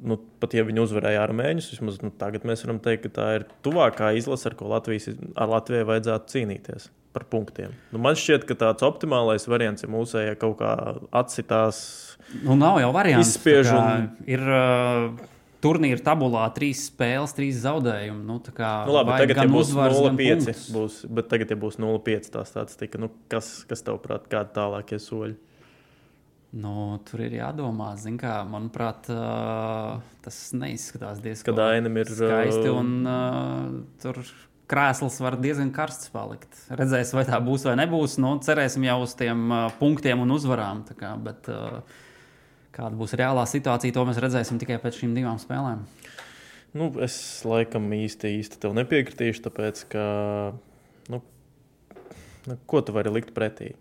Nu, 0.00 0.16
pat 0.40 0.56
ja 0.56 0.64
viņi 0.64 0.80
uzvarēja 0.80 1.20
armēņus, 1.26 1.66
vismaz 1.74 1.98
nu, 2.00 2.08
tagad 2.16 2.46
mēs 2.48 2.64
varam 2.64 2.78
teikt, 2.80 3.02
ka 3.04 3.10
tā 3.18 3.26
ir 3.36 3.42
tuvākā 3.60 4.14
izlase, 4.16 4.46
ar 4.48 4.54
ko 4.56 4.70
Latvijas, 4.72 5.10
ar 5.36 5.50
Latvijai 5.52 5.84
vajadzētu 5.90 6.32
cīnīties 6.32 6.86
par 7.12 7.26
punktiem. 7.28 7.74
Nu, 7.92 8.00
man 8.00 8.16
šķiet, 8.16 8.46
ka 8.48 8.56
tāds 8.56 8.86
optimālais 8.86 9.44
variants 9.50 9.84
ir 9.84 9.92
mūsējā 9.92 10.38
kaut 10.40 10.56
kā 10.62 10.72
atsitās 11.20 11.82
Nu, 12.44 12.56
nav 12.58 12.78
jau 12.82 12.92
variants. 12.94 13.34
Izspiež 13.34 13.72
un... 13.74 14.08
Ir 14.30 14.42
uh, 14.46 15.28
turnīra 15.64 16.00
tabulā 16.04 16.46
trīs 16.56 16.86
spēles, 16.88 17.34
trīs 17.36 17.60
zaudējumi. 17.64 18.24
Nu, 18.26 18.38
kā, 18.54 18.72
nu, 18.88 18.96
labi, 18.96 19.16
tagad, 19.20 19.42
ja 19.42 19.46
būs 19.50 19.72
0,5, 19.76 20.64
būs, 20.74 20.98
bet 21.10 21.30
tagad, 21.32 21.52
ja 21.52 21.60
būs 21.60 21.78
0,5 21.82 22.32
tā 22.34 22.44
statistika, 22.48 23.00
nu, 23.02 23.10
kas, 23.32 23.60
kas 23.68 23.84
tev 23.86 24.00
prāt, 24.04 24.28
kādi 24.32 24.54
tālākie 24.56 25.00
soļi? 25.02 25.36
Nu, 26.60 26.98
tur 27.06 27.22
ir 27.22 27.36
jādomā, 27.38 27.92
kā, 28.18 28.40
manuprāt, 28.50 29.06
uh, 29.14 30.00
tas 30.24 30.38
neizskatās 30.56 31.20
diezgan 31.22 32.00
ir 32.00 32.10
skaisti. 32.10 32.70
Un, 32.74 32.96
uh, 33.06 33.76
tur 34.02 34.18
krēsls 34.70 35.20
var 35.22 35.36
diezgan 35.38 35.70
karsts 35.74 36.10
palikt. 36.10 36.50
Redzēsim, 36.74 37.20
vai 37.20 37.26
tā 37.28 37.38
būs 37.42 37.68
vai 37.68 37.76
nebūs. 37.78 38.18
Nu, 38.22 38.34
cerēsim 38.42 38.86
jau 38.86 38.98
uz 39.04 39.14
tiem 39.18 39.46
uh, 39.46 39.68
punktiem 39.78 40.26
un 40.26 40.34
uzvarām. 40.34 40.82
Kā, 40.98 41.14
bet, 41.22 41.46
uh, 41.54 42.02
Kāda 42.80 42.96
būs 42.96 43.12
reālā 43.20 43.44
situācija, 43.44 43.92
to 43.92 44.06
mēs 44.08 44.18
redzēsim 44.24 44.60
tikai 44.60 44.78
pēc 44.80 45.02
šīm 45.02 45.12
divām 45.16 45.36
spēlēm. 45.40 45.84
Nu, 46.80 46.86
es 47.02 47.14
laikam 47.44 47.90
īsti, 47.92 48.30
īsti 48.40 48.60
tev 48.62 48.72
nepiekritīšu, 48.78 49.42
tāpēc 49.44 49.82
ka 49.92 50.04
nu, 51.12 51.20
nu, 52.46 52.56
ko 52.70 52.80
tu 52.80 52.94
vari 52.96 53.12
likt 53.12 53.34
pretī? 53.36 53.74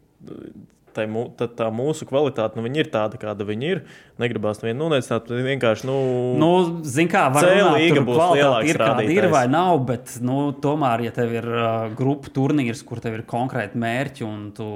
Tā, 0.99 1.25
tā, 1.39 1.47
tā 1.61 1.69
mūsu 1.73 2.07
kvalitāte, 2.09 2.59
nu, 2.59 2.65
ir 2.69 2.89
tāda, 2.91 3.19
kāda 3.21 3.47
viņa 3.47 3.69
ir. 3.69 3.83
Negribās 4.19 4.59
nevienu 4.63 4.85
noneicināt, 4.85 5.29
vienkārši. 5.29 5.87
Nu, 5.87 5.99
nu, 6.39 6.49
Zini, 6.83 7.11
kā 7.11 7.27
var 7.33 7.47
būt 7.47 8.19
kvalitāte, 8.19 8.67
ir 8.67 8.81
kāda 8.81 9.07
ir 9.07 9.29
vai 9.31 9.45
nav, 9.51 9.77
bet 9.87 10.17
nu, 10.25 10.49
tomēr, 10.63 11.05
ja 11.07 11.15
tev 11.15 11.37
ir 11.37 11.47
uh, 11.53 11.87
grupu 11.95 12.33
turnīrs, 12.35 12.83
kur 12.87 13.01
tev 13.03 13.19
ir 13.19 13.25
konkrēti 13.29 13.79
mērķi 13.79 14.27
un 14.27 14.45
tu 14.57 14.69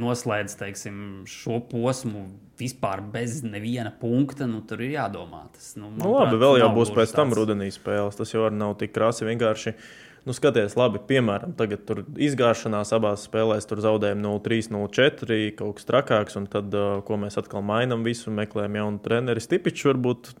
noslēdz 0.00 0.58
teiksim, 0.64 1.00
šo 1.30 1.62
posmu 1.70 2.26
vispār 2.58 3.02
bez 3.12 3.40
neviena 3.46 3.92
punkta, 3.94 4.48
nu, 4.50 4.60
tur 4.66 4.82
ir 4.82 4.96
jādomā. 4.96 5.44
Tas, 5.54 5.72
nu, 5.78 5.92
Nu, 5.98 6.12
labi, 6.16 6.38
vēl 6.40 6.58
jau 6.62 6.72
būs 6.74 6.92
pēc 6.94 7.14
tam 7.14 7.30
tāds... 7.30 7.40
rudenī 7.40 7.70
spēles. 7.74 8.18
Tas 8.18 8.34
jau 8.34 8.48
nav 8.54 8.74
tik 8.80 8.92
krāsi. 8.94 9.26
Vienkārši, 9.28 9.74
nu, 10.28 10.34
skaties, 10.36 10.76
labi, 10.78 11.00
piemēram, 11.08 11.54
tagad 11.58 11.86
tur 11.88 12.02
izgāšanās 12.20 12.92
abās 12.96 13.24
spēlēs, 13.28 13.66
tur 13.68 13.80
zaudējumi 13.84 14.26
0-3, 14.26 14.68
0-4, 14.74 15.38
kaut 15.58 15.78
kas 15.78 15.88
trakāks, 15.88 16.36
un 16.40 16.50
tad, 16.52 16.74
uh, 16.76 17.00
ko 17.06 17.16
mēs 17.20 17.40
atkal 17.40 17.64
mainām, 17.64 18.04
visu 18.06 18.34
meklējam 18.34 18.76
jaunu 18.82 19.02
treneri. 19.04 19.42
Stipičs 19.42 19.88
varbūt 19.88 20.34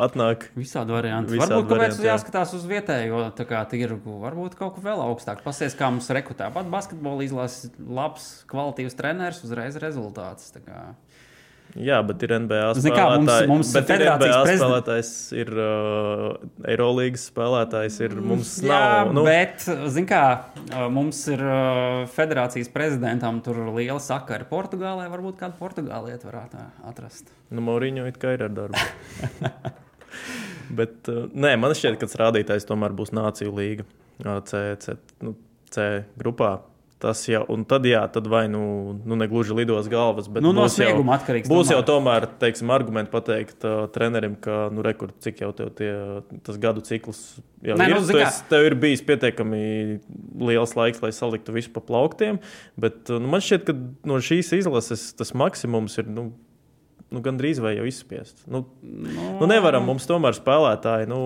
atnāk. 0.00 0.48
Visādi 0.58 0.94
varianti. 0.94 1.34
Visādi 1.34 1.54
Varbūt 1.54 1.72
varianti, 1.74 2.02
jā. 2.04 2.14
jāskatās 2.14 2.54
uz 2.56 2.66
vietējo 2.68 3.24
kā, 3.46 3.62
tirgu. 3.70 4.18
Varbūt 4.22 4.56
kaut 4.58 4.76
ko 4.76 4.84
vēl 4.84 5.02
augstāk. 5.06 5.42
Pasies, 5.46 5.76
kā 5.78 5.90
mums 5.92 6.10
rekrutē. 6.14 6.50
Pat 6.54 6.68
basketbola 6.72 7.26
izlases 7.26 7.72
labs, 7.78 8.28
kvalitīvs 8.50 8.98
treneris, 8.98 9.42
uzreiz 9.46 9.78
rezultāts. 9.82 10.50
Tā 10.54 10.62
kā. 10.64 10.80
Jā, 11.74 11.96
bet 12.06 12.22
ir 12.22 12.30
NBA 12.38 12.58
Zini 12.78 12.92
kā, 12.94 13.04
mums- 13.10 13.26
spēlētāji. 13.26 13.48
mums 13.50 13.70
bet 13.74 13.88
ir 13.90 14.02
NBA 14.04 14.18
prezidents- 14.20 14.60
spēlētājs, 14.62 15.08
ir 15.42 15.48
uh, 15.58 16.68
Eirolandes 16.70 17.24
spēlētājs, 17.32 17.96
ir 18.06 18.14
mums 18.22 18.52
Jā, 18.62 18.68
nav. 18.70 19.10
Nu, 19.16 19.24
bet, 19.26 19.64
zin 19.90 20.06
kā, 20.06 20.20
mums 20.94 21.24
ir 21.34 21.42
uh, 21.42 22.04
federācijas 22.14 22.70
prezidentam 22.70 23.40
tur 23.42 23.58
liela 23.74 23.98
sakara 23.98 24.46
Portugālē. 24.46 25.08
Varbūt 25.10 25.40
kādu 25.40 25.58
portugālieti 25.58 26.30
varētu 26.30 26.62
atrast. 26.92 27.32
Nu, 27.50 27.60
Mauriņo 27.66 28.06
it 28.06 28.20
kā 28.22 28.36
ir 28.38 28.46
ar 28.46 28.54
darbu. 28.54 28.78
Bet, 30.78 31.08
uh, 31.10 31.26
nē, 31.34 31.56
man 31.60 31.74
šķiet, 31.76 31.98
ka 32.00 32.06
tas 32.06 32.16
rādītājs 32.22 32.64
tomēr 32.68 32.94
būs 32.96 33.10
Nāciju 33.14 33.50
līga. 33.54 33.84
uh, 34.24 34.38
C, 34.46 34.62
C, 34.80 34.94
nu, 35.26 35.34
C 35.74 36.04
grupā. 36.18 36.60
Tas 37.04 37.20
jau, 37.28 37.42
un 37.52 37.66
tad, 37.68 37.84
jā, 37.84 38.00
tad 38.08 38.24
vai 38.32 38.46
nu, 38.48 38.60
nu 39.04 39.16
negluži 39.20 39.52
lidos 39.58 39.90
galvas, 39.92 40.24
bet 40.32 40.40
Nu, 40.40 40.54
no 40.56 40.62
būs 40.64 40.78
jau, 40.78 40.86
snieguma 40.88 41.18
atkarīgs 41.18 41.50
būs 41.52 41.66
tomēr. 41.68 41.74
jau 41.76 41.82
tomēr, 41.90 42.26
teiksim, 42.40 42.70
argumenti 42.72 43.12
pateikt 43.12 43.66
uh, 43.68 43.82
trenerim, 43.92 44.38
ka, 44.40 44.70
nu, 44.72 44.80
rekur, 44.86 45.10
cik 45.20 45.42
jau 45.44 45.50
tev 45.58 45.74
tie, 45.76 45.90
tas 46.46 46.56
gadu 46.62 46.80
cikls 46.86 47.20
jau 47.60 47.76
Nē, 47.76 47.90
ir. 47.90 47.96
nu, 47.98 48.06
zini 48.08 48.22
kā- 48.22 48.30
esi- 48.30 48.46
tev 48.48 48.64
ir 48.70 48.76
bijis 48.86 49.02
pietiekami 49.04 49.60
liels 50.48 50.72
laiks, 50.78 51.02
lai 51.04 51.10
saliktu 51.12 51.52
visu 51.52 51.74
pa 51.76 51.82
plauktiem, 51.84 52.38
bet 52.80 53.12
uh, 53.12 53.20
nu, 53.20 53.28
man 53.34 53.44
šķiet, 53.44 53.66
ka 53.68 53.76
no 54.08 54.16
šīs 54.24 54.54
izlases 54.62 55.10
tas 55.18 55.34
maksimums 55.36 55.98
ir, 56.00 56.08
nu, 56.08 56.30
nu, 57.12 57.20
gandrīz 57.20 57.60
vai 57.60 57.74
jau 57.76 57.84
izspiest. 57.90 58.46
Nu, 58.48 58.64
Nu, 58.80 59.28
Nu, 59.42 59.46
nevaram 59.50 59.84
mums 59.84 60.06
tomēr 60.08 60.32
spēlētāji. 60.40 61.06
Nu, 61.10 61.20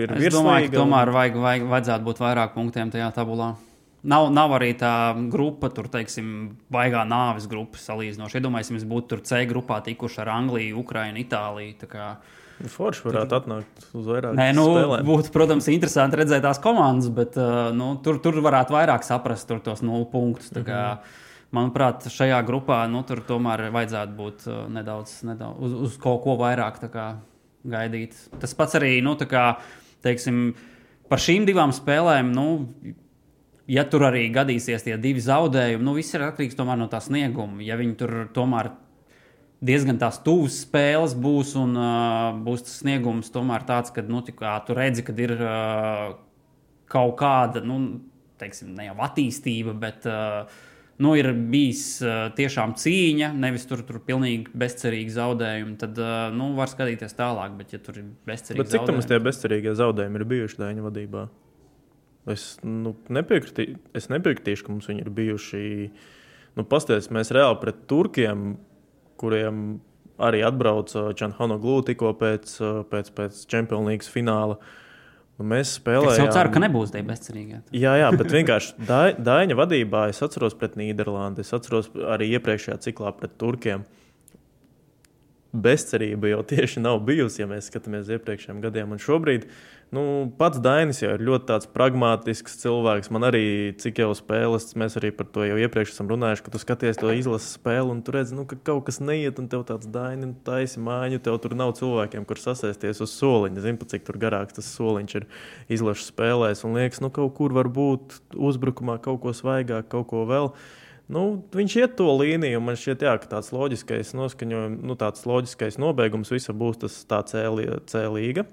ir 0.00 0.16
Es 0.16 0.32
un- 0.32 0.48
tomēr 0.72 1.12
vajag, 1.12 1.36
vajag, 1.44 1.68
vajadzētu 1.76 2.04
būt 2.08 2.24
vairāk 2.24 2.54
punktiem 2.56 2.88
tajā 2.94 3.12
tabulā. 3.20 3.52
Nav, 4.04 4.26
nav 4.36 4.52
arī 4.58 4.74
tā 4.76 4.92
grupa, 5.32 5.70
tur, 5.72 5.86
teiksim, 5.88 6.56
baigā 6.72 7.06
nāves 7.08 7.46
grupa 7.48 7.80
salīdzinoši. 7.80 8.36
Iedomājieties, 8.40 8.84
būtu 8.90 9.08
tur 9.14 9.22
C 9.24 9.38
grupā 9.48 9.78
tikuši 9.86 10.18
ar 10.20 10.28
Angliju, 10.34 10.76
Ukrainu, 10.82 11.22
Itāliju. 11.22 11.76
tā 11.80 11.88
kā- 11.88 12.16
Forši 12.70 13.02
varētu 13.02 13.34
atnākt 13.34 13.86
uz 13.98 14.06
vairāk 14.06 14.36
Nē, 14.38 14.52
nu, 14.54 14.66
spēlēm. 14.70 15.06
būtu, 15.08 15.32
protams, 15.34 15.66
interesanti 15.72 16.20
redzēt 16.20 16.44
tās 16.44 16.60
komandas, 16.62 17.08
bet 17.10 17.34
uh, 17.36 17.72
nu, 17.74 17.96
tur, 18.04 18.20
tur 18.22 18.34
varētu 18.44 18.76
vairāk 18.76 19.02
saprast 19.02 19.48
tur 19.48 19.58
tos 19.64 19.82
nulles 19.82 20.06
punktus. 20.12 20.52
Tā 20.54 20.62
Kā, 20.62 20.82
manuprāt, 21.50 22.06
šajā 22.06 22.38
grupā 22.46 22.84
nu, 22.90 23.02
tur 23.02 23.24
tomēr 23.26 23.70
vajadzētu 23.74 24.14
būt 24.20 24.46
uh, 24.46 24.68
nedaudz, 24.70 25.22
nedaudz 25.26 25.58
uz, 25.66 25.72
uz 25.88 25.96
kaut 25.98 26.22
ko 26.22 26.36
vairāk 26.38 26.78
kā, 26.92 27.16
gaidīt. 27.66 28.14
Tas 28.38 28.54
pats 28.54 28.76
arī, 28.78 29.02
nu, 29.02 29.16
kā, 29.16 29.56
teiksim, 30.04 30.54
par 31.08 31.18
šīm 31.18 31.46
divām 31.48 31.72
spēlēm. 31.74 32.30
Nu, 32.36 32.68
Ja 33.70 33.86
tur 33.88 34.04
arī 34.04 34.26
gadīsies 34.32 34.84
tie 34.84 34.96
divi 35.00 35.22
zaudējumi, 35.24 35.84
nu 35.86 35.94
viss 35.96 36.12
ir 36.12 36.26
atkarīgs 36.26 36.58
no 36.60 36.88
tā 36.92 37.00
snieguma. 37.00 37.62
Ja 37.64 37.78
viņi 37.80 37.94
tur 37.96 38.28
tomēr 38.36 38.74
diezgan 39.64 39.98
tās 40.00 40.18
tuvas 40.24 40.58
spēles 40.66 41.14
būs, 41.16 41.54
un 41.56 41.72
uh, 41.78 42.36
būs 42.44 42.66
tas 42.66 42.80
sniegums 42.82 43.32
tomēr 43.32 43.64
tāds, 43.64 43.92
ka 43.94 44.04
nu, 44.04 44.20
tā 44.20 44.34
kā 44.36 44.52
tu 44.66 44.76
redzi, 44.76 45.04
ka 45.06 45.14
ir 45.16 45.32
uh, 45.38 46.12
kaut 46.92 47.16
kāda, 47.20 47.62
nu, 47.64 47.80
teiksim, 48.40 48.74
ne 48.76 48.90
jau 48.90 48.98
attīstība, 49.06 49.72
bet 49.80 50.04
uh, 50.10 50.44
nu, 51.00 51.14
ir 51.16 51.30
bijis 51.32 51.86
uh, 52.04 52.26
tiešām 52.36 52.76
cīņa, 52.80 53.32
nevis 53.46 53.64
tur, 53.70 53.80
tur 53.86 54.02
pilnīgi 54.04 54.52
bezcerīgi 54.52 55.16
zaudējumi. 55.16 55.78
Tad 55.80 56.02
uh, 56.02 56.28
nu, 56.36 56.52
var 56.58 56.68
skatīties 56.72 57.16
tālāk, 57.16 57.56
bet 57.58 57.72
ja 57.72 57.80
tur 57.80 58.02
ir 58.02 58.12
bezcerīgi 58.28 58.60
Bet 58.60 58.74
cik 58.74 58.84
tam 58.84 59.00
zaudējumi, 59.00 59.10
tie 59.14 59.22
bezcerīgie 59.30 59.74
zaudējumi 59.80 60.20
ir 60.20 60.28
bijuši 60.34 60.60
Dāņu 60.60 60.86
vadībā? 60.90 61.24
Es, 62.30 62.54
nu, 62.64 62.94
nepiekritī, 63.12 63.74
es 63.96 64.08
nepiekritīšu, 64.08 64.64
ka 64.64 64.72
mums 64.72 64.86
viņi 64.88 65.02
ir 65.04 65.10
bijuši. 65.12 65.64
Nu, 66.56 66.64
Pastāstiet, 66.64 67.12
mēs 67.12 67.32
reāli 67.34 67.58
pret 67.60 67.82
turkiem, 67.90 68.54
kuriem 69.20 69.58
arī 70.22 70.40
atbrauca 70.46 71.08
Čanhano 71.18 71.58
Glūti 71.60 71.92
tikko 71.92 72.14
pēc, 72.20 72.54
pēc, 72.90 73.10
pēc 73.16 73.42
Champions 73.50 73.88
League 73.90 74.08
fināla. 74.08 74.56
Nu, 75.34 75.46
mēs 75.50 75.66
es 75.66 75.78
spēlējām. 75.80 76.28
jau 76.28 76.34
ceru, 76.36 76.52
ka 76.54 76.62
nebūs 76.62 76.92
tie 76.94 77.02
bezcerīgie. 77.02 77.58
Jā, 77.74 77.96
jā, 77.98 78.10
bet 78.14 78.30
vienkārši 78.30 78.76
Dai- 78.86 79.16
Daņa 79.18 79.56
vadībā 79.58 80.04
es 80.12 80.22
atceros 80.22 80.54
pret 80.54 80.76
Nīderlandi, 80.78 81.42
es 81.42 81.50
atceros 81.56 81.90
arī 82.14 82.30
iepriekšējā 82.38 82.78
ciklā 82.86 83.10
pret 83.18 83.34
Turkiem. 83.42 83.82
Bezcerība 85.54 86.32
jau 86.32 86.42
tieši 86.50 86.82
nav 86.82 86.98
bijusi, 87.06 87.44
ja 87.44 87.46
mēs 87.46 87.70
skatāmies 87.70 88.08
iepriekšējiem 88.10 88.58
gadiem. 88.64 88.90
Un 88.90 88.98
šobrīd 88.98 89.46
nu, 89.94 90.02
pats 90.38 90.58
Dainis 90.58 90.98
jau 90.98 91.12
ir 91.14 91.22
ļoti 91.22 91.46
tāds 91.46 91.68
pragmatisks 91.70 92.58
cilvēks. 92.64 93.12
Man 93.14 93.28
arī, 93.28 93.44
cik 93.78 94.00
jau 94.02 94.10
spēles, 94.18 94.72
mēs 94.80 94.98
arī 94.98 95.12
par 95.14 95.28
to 95.30 95.46
jau 95.46 95.60
iepriekš 95.62 95.94
esam 95.94 96.10
runājuši, 96.10 96.42
ka 96.42 96.54
tu 96.54 96.62
skaties 96.62 96.98
to 96.98 97.14
izlases 97.14 97.54
spēli 97.54 97.94
un 97.94 98.02
tu 98.02 98.16
redzi, 98.16 98.34
nu, 98.34 98.48
ka 98.50 98.58
kaut 98.66 98.88
kas 98.88 98.98
neiet, 98.98 99.38
un 99.38 99.46
tev 99.52 99.62
tāds 99.68 99.86
Daini 99.94 100.32
taisi 100.46 100.82
mājiņu, 100.82 101.22
tev 101.22 101.38
tur 101.44 101.54
nav 101.58 101.76
cilvēkiem, 101.78 102.26
kur 102.26 102.42
sasēsties 102.42 103.04
uz 103.06 103.14
soliņa. 103.14 103.62
Zini, 103.62 103.90
cik 103.94 104.08
tur 104.08 104.18
garāks 104.18 104.58
tas 104.58 104.74
soliņš 104.74 105.18
ir 105.20 105.28
izlases 105.78 106.10
spēlēs, 106.10 106.66
un 106.66 106.80
liekas, 106.80 107.04
nu, 107.04 107.14
kaut 107.14 107.36
kur 107.38 107.54
var 107.54 107.70
būt 107.70 108.18
uzbrukumā 108.34 108.98
kaut 109.04 109.22
ko 109.22 109.36
svaigāk, 109.36 109.86
kaut 109.94 110.10
ko 110.10 110.26
vēl. 110.26 110.50
Nu, 111.12 111.44
viņš 111.52 111.76
iet 111.82 111.96
to 111.98 112.06
līniju, 112.16 112.62
man 112.64 112.78
šķiet, 112.80 113.02
jā, 113.04 113.12
ka 113.20 113.28
tāds 113.36 113.50
loģiskais 113.52 114.14
noskaņojums, 114.16 114.80
nu, 114.88 114.96
tāds 114.96 115.26
loģiskais 115.28 115.76
nobeigums 115.82 116.32
visam 116.32 116.56
būs 116.56 116.80
tas 116.80 116.96
C, 117.04 117.42
C 117.92 118.04
līga, 118.08 118.46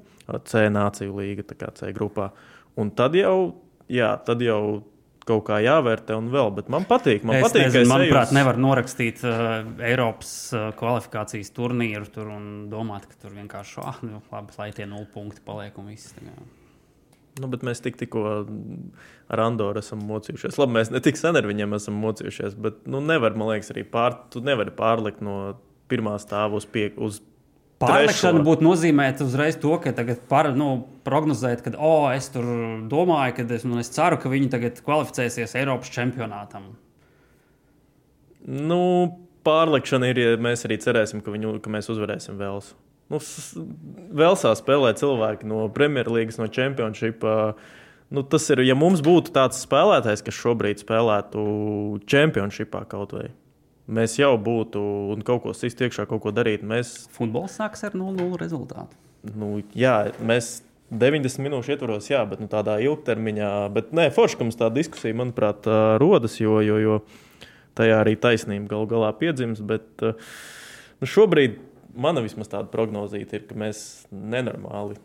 C 0.49 0.65
nāciju 0.67 1.15
līga, 1.21 1.47
tā 1.47 1.55
kā 1.61 1.71
C 1.77 1.93
grupā. 1.95 2.31
Un 2.79 2.91
tad 2.95 3.15
jau, 3.15 3.55
jā, 3.91 4.11
tad 4.27 4.43
jau 4.43 4.83
kaut 5.27 5.45
kā 5.47 5.61
jāvērtē 5.63 6.15
un 6.17 6.27
vēl, 6.33 6.51
bet 6.57 6.69
man 6.73 6.83
patīk. 6.89 7.23
Man 7.27 7.39
es 7.39 7.45
patīk, 7.45 7.69
nezinu, 7.69 7.85
ka 7.85 7.93
manuprāt, 7.93 8.33
nevar 8.35 8.59
norakstīt 8.59 9.21
uh, 9.23 9.61
Eiropas 9.87 10.33
uh, 10.57 10.71
kvalifikācijas 10.77 11.53
turnīru 11.55 12.09
tur 12.11 12.33
un 12.33 12.47
domāt, 12.71 13.07
ka 13.07 13.19
tur 13.21 13.37
vienkārši 13.37 13.83
ah, 13.85 14.01
nu, 14.07 14.19
labi, 14.33 14.57
lai 14.57 14.71
tie 14.75 14.89
nulli 14.89 15.07
punkti 15.13 15.43
paliek 15.45 15.77
un 15.79 15.93
viss. 15.93 16.11
tā 16.17 16.25
kā. 16.25 16.35
Nu, 17.39 17.47
bet 17.47 17.63
mēs 17.63 17.79
tik, 17.79 17.95
tikko 17.95 18.21
ar 19.31 19.41
Andoru 19.45 19.79
esam 19.79 20.01
mocījušies. 20.03 20.57
Labi, 20.59 20.75
mēs 20.75 20.91
ne 20.91 20.99
tik 21.03 21.19
sen 21.19 21.39
ar 21.39 21.47
viņiem 21.47 21.77
esam 21.77 21.95
mocījušies, 22.03 22.57
bet 22.59 22.81
nu, 22.91 22.99
nevar, 23.05 23.37
man 23.39 23.53
liekas, 23.53 23.71
arī 23.71 23.85
pār, 23.87 24.17
tu 24.33 24.43
nevari 24.43 24.73
pārlikt 24.75 25.23
no 25.23 25.37
pirmā 25.91 26.17
stāva 26.19 26.59
uz, 26.59 26.67
pie, 26.67 26.89
uz 26.99 27.21
Pārlikšana 27.81 28.37
trešo. 28.37 28.45
būtu 28.45 28.65
nozīmēt 28.65 29.23
uzreiz 29.25 29.55
to, 29.61 29.71
ka 29.81 29.93
tagad 29.97 30.19
par, 30.29 30.51
nu, 30.53 30.83
prognozēt, 31.07 31.63
ka, 31.65 31.73
oh, 31.81 32.11
es 32.13 32.27
tur 32.33 32.45
domāju, 32.91 33.39
ka 33.39 33.45
es, 33.57 33.65
nu, 33.65 33.79
es 33.81 33.89
ceru, 33.93 34.19
ka 34.21 34.29
viņi 34.29 34.51
tagad 34.53 34.83
kvalificēsies 34.85 35.55
Eiropas 35.57 35.89
čempionātam. 35.93 36.67
Nu, 38.45 38.83
pārlikšana 39.47 40.11
ir, 40.11 40.21
ja 40.21 40.37
mēs 40.41 40.67
arī 40.67 40.77
cerēsim, 40.83 41.23
ka, 41.25 41.33
viņu, 41.33 41.55
ka 41.63 41.73
mēs 41.73 41.89
uzvarēsim 41.93 42.37
Velsu. 42.41 42.77
Nu, 43.11 43.19
Velsā 44.21 44.53
spēlē 44.55 44.93
cilvēki 44.97 45.47
no 45.49 45.65
Premjerlīgas, 45.75 46.39
no 46.39 46.47
Championshipā. 46.51 47.35
Nu, 48.11 48.23
tas 48.27 48.47
ir, 48.51 48.63
ja 48.67 48.75
mums 48.75 49.03
būtu 49.03 49.33
tāds 49.35 49.61
spēlētājs, 49.65 50.23
kas 50.25 50.39
šobrīd 50.39 50.83
spēlētu 50.83 51.43
Championshipā 52.11 52.83
kaut 52.91 53.15
vai. 53.15 53.29
Mēs 53.91 54.15
jau 54.19 54.33
būtu 54.39 54.81
un 55.11 55.23
kaut 55.27 55.43
ko 55.43 55.53
sist 55.57 55.81
iekšā, 55.83 56.05
kaut 56.07 56.23
ko 56.23 56.31
darīt. 56.35 56.63
Mēs, 56.63 57.09
Futbols 57.15 57.57
sāks 57.59 57.83
ar 57.87 57.95
0-0 57.97 58.39
rezultātu. 58.39 58.99
nu, 59.35 59.59
jā, 59.77 60.11
mēs 60.23 60.61
90 60.91 61.43
minūšu 61.43 61.75
ietvaros, 61.75 62.07
jā, 62.11 62.21
bet 62.27 62.41
nu, 62.43 62.47
tādā 62.51 62.77
ilgtermiņā. 62.83 63.51
Bet 63.75 63.91
nē, 63.95 64.09
forši, 64.15 64.37
ka 64.37 64.47
mums 64.47 64.59
tā 64.59 64.67
diskusija, 64.73 65.15
manuprāt, 65.17 65.67
rodas, 66.01 66.39
jo, 66.39 66.59
jo, 66.63 66.79
jo 66.83 67.01
tajā 67.79 68.01
arī 68.03 68.17
taisnība 68.19 68.73
gal 68.73 68.87
galā 68.91 69.11
piedzims. 69.15 69.63
Bet 69.63 70.03
nu, 70.03 71.07
šobrīd 71.07 71.59
mana 71.93 72.23
vismaz 72.23 72.49
tāda 72.51 72.69
prognozīta 72.71 73.37
ir, 73.37 73.47
ka 73.49 73.57
mēs 73.57 74.05
nenormāli 74.11 74.97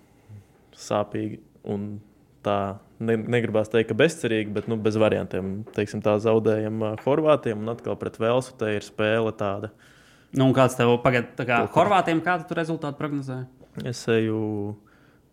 sāpīgi 0.77 1.41
un 1.73 1.97
tā 2.47 2.79
ne, 3.03 3.17
negribās 3.17 3.71
teikt, 3.73 3.91
ka 3.91 3.99
bezcerīgi, 3.99 4.53
bet 4.55 4.71
nu, 4.71 4.79
bez 4.81 4.99
variantiem. 5.01 5.61
Teiksim, 5.77 6.03
tā 6.05 6.17
zaudējam 6.23 6.83
ā, 6.87 6.95
Horvātiem 7.05 7.63
un 7.65 7.75
atkal 7.75 7.99
pret 8.01 8.19
Velsu. 8.23 8.55
Tā 8.61 8.73
ir 8.77 8.87
spēle 8.87 9.33
tāda. 9.37 9.73
Nu, 10.37 10.49
kāds 10.57 10.77
tev 10.79 10.97
pagaid, 11.05 11.33
tā 11.39 11.47
kā 11.49 11.63
Kaut 11.65 11.73
kā. 11.73 11.79
Horvātiem 11.81 12.21
kādu 12.25 12.49
tur 12.49 12.61
rezultātu 12.61 13.01
prognozē? 13.01 13.41
Es 13.87 14.03
eju 14.11 14.77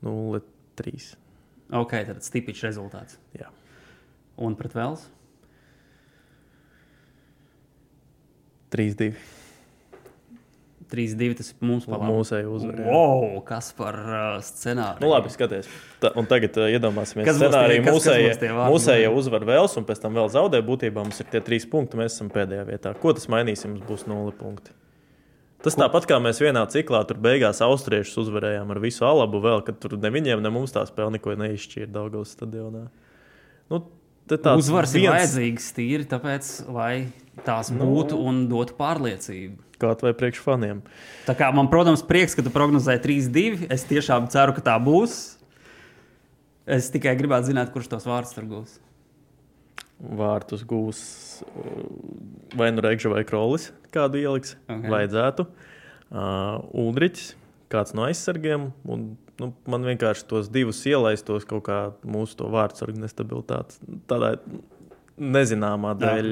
0-3. 0.03 1.13
Ok, 1.73 1.97
tad 2.09 2.23
stipiņš 2.25 2.63
rezultāts. 2.67 3.19
Jā. 3.37 3.49
Un 4.41 4.57
pret 4.59 4.75
Velsu? 4.77 5.11
3-2. 8.73 9.13
3-2 10.93 11.39
tas 11.39 11.49
ir 11.51 11.65
mums 11.65 11.88
palāms. 11.89 12.12
Mūsēji 12.13 12.47
uzvarēja. 12.53 12.86
Wow, 12.93 13.39
kas 13.47 13.71
par 13.77 13.97
uh, 13.97 14.21
scenāriju? 14.45 15.01
Nu, 15.01 15.10
labi, 15.12 15.34
skaties. 15.34 15.67
Ta, 16.03 16.13
un 16.21 16.29
tagad 16.29 16.62
uh, 16.62 16.69
iedomāsimies, 16.69 17.25
Kas 17.27 17.41
scenāriju. 17.41 17.84
mūsējie 18.69 19.10
uzvar 19.10 19.47
vēls, 19.49 19.75
un 19.82 19.89
pēc 19.89 20.03
tam 20.06 20.15
vēl 20.21 20.29
zaudē. 20.34 20.62
Būtībā 20.69 21.01
mums 21.01 21.19
ir 21.23 21.32
tie 21.34 21.41
trīs 21.43 21.65
punkti, 21.69 21.97
mēs 21.99 22.15
esam 22.15 22.29
pēdējā 22.34 22.67
vietā. 22.69 22.93
Ko 23.01 23.15
tas 23.17 23.25
mainīs, 23.34 23.65
ja 23.65 23.73
mums 23.73 23.84
būs 23.89 24.06
nulli 24.12 24.36
punkti? 24.38 24.75
Tas 25.63 25.77
tāpat 25.79 26.03
kā 26.10 26.17
mēs 26.19 26.41
vienā 26.43 26.65
ciklā 26.67 26.99
tur 27.08 27.15
beigās 27.23 27.62
austriešus 27.63 28.17
uzvarējām 28.25 28.71
ar 28.75 28.79
visu 28.84 29.06
alabu, 29.08 29.39
vēl, 29.45 29.62
kad 29.63 29.77
tur 29.79 29.95
ne 29.95 30.10
viņiem, 30.12 30.41
ne 30.43 30.51
mums 30.51 30.75
tā 30.75 30.84
spēle 30.89 31.15
neko 31.15 31.38
neizšķīra 31.39 31.88
Daugavas 31.93 32.34
stadionā. 32.36 32.89
Nu, 33.71 33.79
Uzvaras 34.31 34.93
ir 34.95 35.01
viens- 35.03 35.13
vajadzīgas 35.17 35.65
tīri 35.75 36.05
tāpēc, 36.07 36.49
lai 36.71 37.07
tās 37.43 37.71
būtu 37.71 38.17
un 38.23 38.47
dotu 38.47 38.73
pārliecību. 38.77 39.57
Kaut 39.83 40.01
vai 40.01 40.13
priekš 40.13 40.39
faniem. 40.39 40.81
Tā 41.27 41.36
kā 41.36 41.49
man, 41.53 41.67
protams, 41.67 42.01
prieks, 42.07 42.36
ka 42.36 42.41
tu 42.45 42.49
prognozēji 42.49 43.01
3-2. 43.03 43.67
Es 43.69 43.83
tiešām 43.83 44.29
ceru, 44.31 44.53
ka 44.55 44.62
tā 44.62 44.77
būs. 44.79 45.38
Es 46.65 46.88
tikai 46.93 47.17
gribētu 47.19 47.51
zināt, 47.51 47.73
kurš 47.73 47.89
tos 47.91 48.05
vārdus 48.07 48.31
tur 48.33 48.45
gūs. 48.47 48.77
Vārtus 50.03 50.63
gūs 50.67 50.99
uh, 51.43 51.83
vai 52.55 52.71
nu 52.71 52.81
Reigža 52.83 53.12
vai 53.12 53.23
Krolis, 53.27 53.71
kādu 53.91 54.19
ieliks. 54.19 54.55
Ok. 54.67 54.77
Okay. 54.77 54.89
Vajadzētu. 54.93 55.45
Uh, 56.13 56.63
Ulrichs, 56.71 57.33
kāds 57.71 57.93
no 57.95 58.05
aizsargiem. 58.07 58.71
Un, 58.88 59.17
nu, 59.41 59.50
man 59.69 59.88
vienkārši 59.88 60.28
tos 60.30 60.52
divus 60.54 60.82
ielaistos 60.89 61.48
kaut 61.50 61.65
kā 61.67 61.80
mūsu 62.06 62.50
vārdsargu 62.54 63.02
nestabilitātes. 63.02 63.80
Tādā 64.10 64.36
nezināmā 65.17 65.93
dēļ 66.00 66.30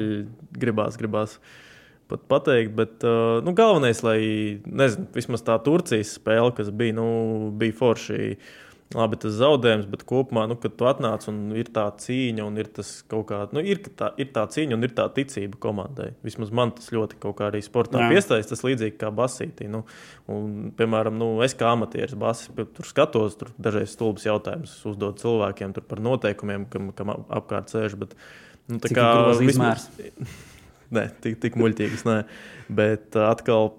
gribās, 0.58 0.98
gribās 1.00 1.38
pat 2.10 2.24
pateikt. 2.30 2.74
Bet 2.78 3.06
uh, 3.06 3.40
nu, 3.44 3.54
galvenais, 3.56 4.02
lai 4.06 4.18
nezinu, 4.66 5.08
vismaz 5.16 5.44
tā 5.46 5.56
Turcijas 5.64 6.16
spēle, 6.18 6.52
kas 6.56 6.72
bija, 6.74 6.96
nu, 6.98 7.08
bija 7.58 7.78
forši. 7.78 8.36
Labi, 8.92 9.16
tas 9.16 9.32
zaudējums, 9.38 9.86
bet 9.88 10.02
kopumā, 10.04 10.42
nu, 10.50 10.56
kad 10.60 10.74
tu 10.76 10.84
atnāc 10.84 11.24
un 11.30 11.38
ir 11.56 11.70
tā 11.72 11.86
cīņa, 12.02 12.44
un 12.44 12.58
ir 12.60 12.66
tas 12.76 12.90
kaut 13.08 13.24
kā, 13.30 13.38
nu, 13.56 13.62
ir 13.64 13.78
tā, 13.96 14.10
ir 14.20 14.28
tā 14.34 14.42
cīņa 14.52 14.76
un 14.76 14.84
ir 14.84 14.92
tā 14.98 15.06
ticība 15.16 15.56
komandai. 15.62 16.10
Vismaz 16.26 16.50
man 16.52 16.74
tas 16.76 16.90
ļoti 16.92 17.16
kaut 17.22 17.38
kā 17.38 17.46
arī 17.48 17.62
sportā 17.64 18.02
piesaistās, 18.12 18.50
tas 18.52 18.64
līdzīgi 18.66 18.98
kā 19.00 19.08
basītī. 19.16 19.70
Nu, 19.72 19.80
un, 20.28 20.70
piemēram, 20.76 21.16
nu, 21.16 21.30
es 21.46 21.56
kā 21.56 21.70
amatieris 21.72 22.12
basis, 22.20 22.52
tur 22.76 22.88
skatos, 22.90 23.38
tur 23.40 23.54
dažreiz 23.56 23.94
stulbs 23.96 24.28
jautājums 24.28 24.76
uzdod 24.92 25.16
cilvēkiem 25.24 25.72
tur 25.78 25.88
par 25.88 26.04
noteikumiem, 26.04 26.68
kam, 26.68 26.92
kam 26.92 27.14
ap- 27.16 27.28
apkārt 27.40 27.72
sēž. 27.72 27.96
Bet, 28.04 28.12
nu, 28.68 28.76
tā 28.76 28.92
Cik 28.92 29.00
kā 29.00 29.08
vismaz- 29.40 29.88
Nē, 30.92 31.06
tik, 31.24 31.38
tik 31.40 31.54
muļķīgas, 31.56 32.02
nē. 32.04 32.18
Bet 32.68 33.16
uh, 33.16 33.30
atkal, 33.32 33.70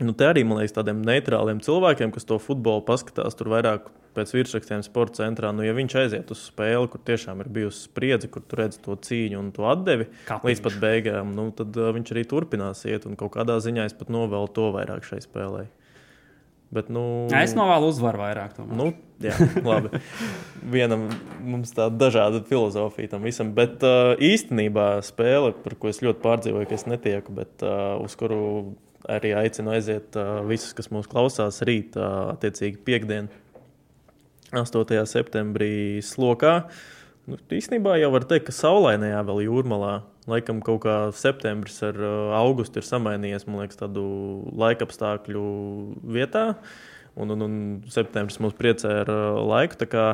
nu, 0.00 0.12
te 0.16 0.26
arī, 0.28 0.42
man 0.44 0.60
liekas, 0.60 0.74
tādiem 0.76 1.00
neitrāliem 1.06 1.62
cilvēkiem, 1.64 2.12
kas 2.14 2.28
to 2.28 2.40
futbolu 2.42 2.84
paskatās, 2.86 3.36
tur 3.38 3.52
vairāk 3.54 3.88
pēc 4.16 4.32
virsrakstiem 4.32 4.82
sporta 4.84 5.22
centrā. 5.22 5.52
Nu, 5.52 5.64
ja 5.66 5.74
viņš 5.76 5.96
aiziet 6.00 6.30
uz 6.32 6.42
spēli, 6.48 6.88
kur 6.92 7.02
tiešām 7.04 7.42
ir 7.44 7.50
bijusi 7.52 7.84
spriedze, 7.86 8.30
kur 8.32 8.44
tu 8.48 8.58
redz 8.60 8.78
to 8.82 8.96
cīņu 8.96 9.40
un 9.40 9.50
to 9.56 9.66
atdevi 9.68 10.08
Kapiņš. 10.28 10.46
līdz 10.48 10.62
pat 10.64 10.78
beigām, 10.82 11.34
nu, 11.36 11.50
tad 11.56 11.76
uh, 11.76 11.90
viņš 11.96 12.14
arī 12.14 12.24
turpinās 12.28 12.84
iet. 12.88 13.08
Un 13.08 13.18
kaut 13.20 13.34
kādā 13.36 13.58
ziņā 13.60 13.88
es 13.88 13.96
pat 13.96 14.12
novēlu 14.12 14.48
to 14.56 14.70
vairāk 14.76 15.04
šai 15.08 15.20
spēlē. 15.24 15.66
Bet, 16.74 16.88
nu, 16.90 17.28
Es 17.30 17.54
novēlu 17.54 17.92
uzvaru 17.92 18.24
vairāk. 18.24 18.56
Tomēr. 18.56 18.74
Nu, 18.74 18.88
jā, 19.22 19.36
labi. 19.62 20.00
Vienam 20.74 21.06
mums 21.46 21.70
tāda 21.76 21.94
dažāda 22.08 22.40
filozofija 22.48 23.12
tam 23.12 23.28
visam. 23.28 23.52
Bet 23.56 23.84
uh, 23.86 24.16
īstenībā 24.18 24.96
spēle, 25.06 25.52
par 25.62 25.76
ko 25.78 25.92
es 25.92 26.02
ļoti 26.02 26.24
pārdzīvoju, 26.24 26.68
ka 26.68 26.74
es 26.74 26.88
netieku, 26.90 27.36
bet 27.36 27.62
uh, 27.62 27.94
uz 28.02 28.16
kuru 28.18 28.40
arī 29.10 29.32
aicinu 29.38 29.72
aiziet 29.74 30.16
uh, 30.18 30.40
visus, 30.48 30.74
kas 30.76 30.90
mūs 30.92 31.08
klausās, 31.10 31.62
rīt, 31.66 31.96
uh, 31.98 32.32
attiecīgi 32.34 32.80
piekdien, 32.86 33.30
8. 34.54 35.00
septembrī 35.10 36.02
slokā. 36.06 36.66
Nu, 37.26 37.38
īstenībā 37.50 37.96
jau 37.98 38.12
var 38.14 38.26
teikt, 38.30 38.48
ka 38.48 38.54
saulainajā 38.54 39.22
vēl 39.26 39.46
jūrmalā. 39.48 39.94
Laikam 40.30 40.60
kaut 40.64 40.82
kā 40.84 40.96
septembris 41.14 41.78
ar 41.86 41.98
uh, 41.98 42.34
augustu 42.38 42.82
ir 42.82 42.86
samainījies, 42.86 43.46
man 43.48 43.64
liekas, 43.64 43.80
tādu 43.80 44.04
laikapstākļu 44.58 45.46
vietā. 46.16 46.48
Un, 47.16 47.32
un, 47.32 47.46
un 47.46 47.56
septembris 47.90 48.38
mūs 48.42 48.54
priecē 48.58 49.00
ar 49.02 49.10
uh, 49.10 49.40
laiku. 49.46 49.78
Tā 49.80 49.90
kā 49.90 50.06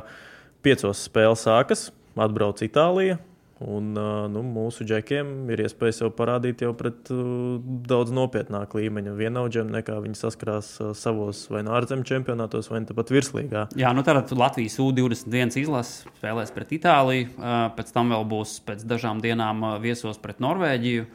piecos 0.65 1.05
spēles 1.09 1.45
sākas, 1.49 1.91
atbrauc 2.17 2.63
Itālija. 2.65 3.19
Un, 3.63 3.93
uh, 3.95 4.27
nu, 4.33 4.43
mūsu 4.47 4.87
džekiem 4.89 5.51
ir 5.53 5.63
iespēja 5.65 5.97
sev 6.01 6.13
parādīt 6.19 6.65
jau 6.65 6.73
pret 6.77 7.11
uh, 7.15 7.59
daudz 7.89 8.13
nopietnāku 8.15 8.81
līmeņu 8.81 9.15
vienaudžiem, 9.19 9.71
nekā 9.77 9.99
viņi 10.03 10.19
saskarās 10.19 10.73
uh, 10.81 10.93
savos 10.99 11.45
vai 11.53 11.63
no 11.67 11.77
ārzemju 11.79 12.09
čempionātos, 12.09 12.71
vai 12.73 12.83
nu 12.83 12.97
pat 12.97 13.13
virslīgā. 13.15 13.67
Jā, 13.79 13.93
nu 13.97 14.05
tad 14.07 14.33
Latvijas 14.35 14.79
U-21 14.83 15.61
izlase 15.63 16.11
spēlēs 16.19 16.55
pret 16.55 16.75
Itāliju. 16.79 17.31
ā, 17.39 17.59
Pēc 17.77 17.93
tam 17.95 18.11
vēl 18.15 18.27
būs 18.29 18.59
pēc 18.67 18.87
dažām 18.89 19.23
dienām 19.23 19.65
viesos 19.83 20.19
pret 20.23 20.43
Norvēģiju. 20.43 21.07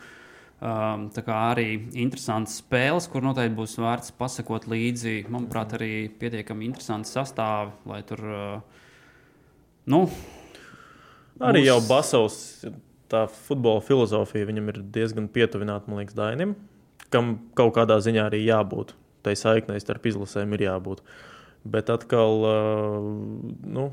Um, 0.58 1.10
Tā 1.14 1.22
kā 1.22 1.36
arī 1.52 1.68
interesants 2.02 2.56
spēles, 2.64 3.06
kur 3.12 3.22
noteikti 3.22 3.54
būs 3.60 3.76
vērts 3.78 4.16
pasakot 4.18 4.66
līdzi. 4.72 5.28
Manuprāt, 5.30 5.76
arī 5.78 6.08
pietiekami 6.10 6.66
interesanti 6.66 7.12
sastāvi, 7.14 7.76
lai 7.90 8.02
tur. 8.08 8.26
ā, 8.26 8.50
Nu, 9.88 10.02
Arī 11.40 11.62
Būs- 11.64 11.68
jau 11.70 11.80
Basovs, 11.88 12.38
tā 13.12 13.28
futbola 13.30 13.82
filozofija 13.82 14.48
viņam 14.50 14.72
ir 14.74 14.82
diezgan 14.96 15.28
pietuvināta, 15.30 15.88
man 15.88 16.02
liekas, 16.02 16.16
Dainim, 16.18 16.56
kam 17.14 17.38
kaut 17.56 17.76
kādā 17.76 18.00
ziņā 18.04 18.28
arī 18.30 18.44
jābūt. 18.46 18.94
Tai 19.24 19.34
saiknei 19.36 19.80
starp 19.82 20.06
izlasēm 20.08 20.54
ir 20.56 20.66
jābūt. 20.68 21.02
Bet 21.68 21.90
atkal, 21.90 22.46
nu, 23.68 23.92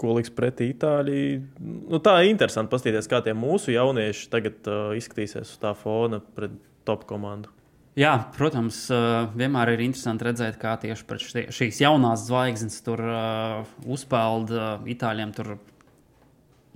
ko 0.00 0.14
liks 0.16 0.32
pretī 0.34 0.70
Itālijai. 0.72 1.42
Nu, 1.60 2.00
tā 2.02 2.22
ir 2.22 2.30
interesanti 2.32 2.72
paskatīties, 2.72 3.08
kā 3.10 3.20
tie 3.24 3.34
mūsu 3.36 3.74
jaunieši 3.74 4.30
tagad 4.32 4.70
uh, 4.70 4.94
izskatīsies 4.96 5.52
uz 5.54 5.58
tā 5.60 5.74
fona 5.76 6.20
pret 6.34 6.54
top 6.88 7.04
komandu. 7.08 7.52
Jā, 7.94 8.16
protams, 8.34 8.88
vienmēr 9.38 9.70
ir 9.76 9.84
interesanti 9.84 10.26
redzēt, 10.26 10.56
kā 10.58 10.72
tieši 10.82 11.44
šīs 11.54 11.76
jaunās 11.78 12.24
zvaigznes 12.26 12.80
tur 12.82 12.98
uzpeld 13.86 14.50
itāļiem. 14.90 15.30
Tur 15.36 15.52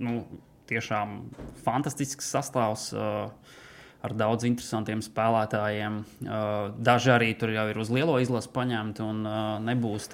nu, 0.03 0.23
tiešām 0.69 1.23
fantastisks 1.65 2.29
sastāvs. 2.35 2.91
Uh, 2.95 3.57
Ar 3.99 4.13
daudz 4.15 4.45
interesantiem 4.47 5.01
spēlētājiem. 5.03 5.95
Uh, 6.23 6.69
daži 6.79 7.09
arī 7.11 7.33
tur 7.35 7.51
jau 7.51 7.65
ir 7.67 7.81
uz 7.83 7.89
lielo 7.91 8.13
izlasi 8.23 8.47
paņemti, 8.55 9.03
un 9.03 9.27
uh, 9.27 9.57
nebūs 9.59 10.07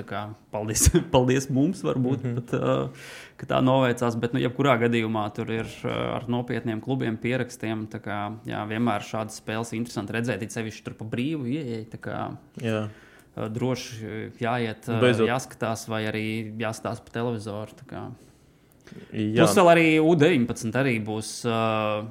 paldies, 0.49 0.87
paldies 1.13 1.45
mums, 1.53 1.83
varbūt, 1.85 2.23
mm 2.23 2.31
-hmm. 2.31 2.39
bet, 2.39 3.05
ka 3.37 3.49
tā 3.53 3.61
noveicās. 3.61 4.17
Bet, 4.17 4.33
nu, 4.33 4.41
jebkurā 4.41 4.79
gadījumā 4.81 5.27
tur 5.37 5.53
ir 5.53 5.69
ar 5.85 6.25
nopietniem 6.25 6.81
klubiem 6.81 7.21
pierakstiem. 7.21 7.85
Kā, 8.01 8.33
jā, 8.49 8.65
vienmēr 8.65 9.05
šādas 9.05 9.37
spēles 9.37 9.69
ir 9.69 9.83
interesanti 9.83 10.17
redzēt, 10.17 10.41
it 10.41 10.57
sevišķi 10.57 10.83
tur 10.89 10.97
pa 10.97 11.05
brīvu 11.05 11.45
ieeja. 11.45 11.85
Droši 13.35 14.31
jāiet, 14.41 14.89
Beidzot. 14.89 15.27
jāskatās, 15.29 15.85
vai 15.87 16.05
arī 16.09 16.27
jāstāsta 16.57 17.05
pa 17.05 17.19
televizoru. 17.21 17.77
Jā, 19.11 19.43
Plus 19.43 19.57
vēl 19.57 19.71
arī 19.71 19.87
U-19 20.03 20.77
arī 20.79 20.95
būs. 21.03 21.31
Uh, 21.47 22.05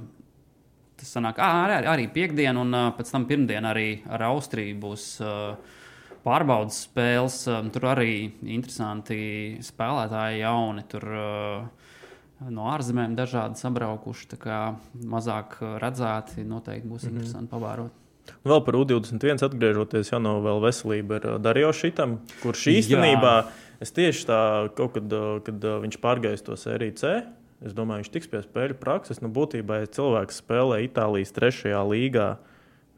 tas 0.99 1.15
sanāk, 1.17 1.39
ā, 1.39 1.53
arī, 1.67 1.79
arī 1.93 2.09
piekdiena, 2.15 2.57
un 2.61 2.75
uh, 2.75 2.91
pēc 2.97 3.13
tam 3.15 3.29
pirmdiena 3.31 3.73
arī 3.75 3.89
ar 4.09 4.27
Austriju 4.31 4.77
būs 4.83 5.07
uh, 5.25 5.55
pārbaudas 6.25 6.85
spēles. 6.89 7.39
Um, 7.53 7.71
tur 7.75 7.91
arī 7.93 8.13
interesanti 8.43 9.19
spēlētāji, 9.65 10.45
jauni. 10.45 10.87
Tur, 10.91 11.09
uh, 11.15 11.85
No 12.45 12.67
ārzemēm 12.69 13.15
dažādi 13.17 13.57
sabraukuši, 13.57 14.27
tā 14.35 14.37
kā 14.37 14.57
mazāk 15.09 15.55
redzēti. 15.81 16.43
Noteikti 16.45 16.89
būs 16.91 17.05
mm 17.05 17.09
-hmm. 17.09 17.15
interesanti 17.15 17.51
pavērot. 17.51 18.01
Vēl 18.45 18.65
par 18.65 18.75
U21 18.75 19.45
atgriežoties, 19.45 20.11
jau 20.13 20.21
no 20.21 20.39
vēl 20.45 20.61
veselība 20.65 21.17
ir 21.21 21.27
uh, 21.29 21.39
Darijo 21.41 21.73
šitam, 21.73 22.19
kurš 22.43 22.67
Jā. 23.37 23.45
Es 23.83 23.95
tieši 23.95 24.29
tā, 24.29 24.41
kaut 24.79 24.95
kad, 24.99 25.17
kad 25.47 25.67
viņš 25.85 26.01
pārgājis 26.03 26.45
to 26.47 26.57
sēriju 26.59 26.97
C, 27.01 27.13
es 27.65 27.77
domāju, 27.77 28.05
viņš 28.05 28.15
tiks 28.15 28.31
pie 28.31 28.43
spēļu 28.45 28.79
prakses. 28.81 29.23
Nu, 29.25 29.31
būtībā, 29.35 29.83
ja 29.83 29.93
cilvēks 29.99 30.43
spēlē 30.43 30.83
Itālijas 30.87 31.35
trešajā 31.37 31.81
līgā, 31.89 32.35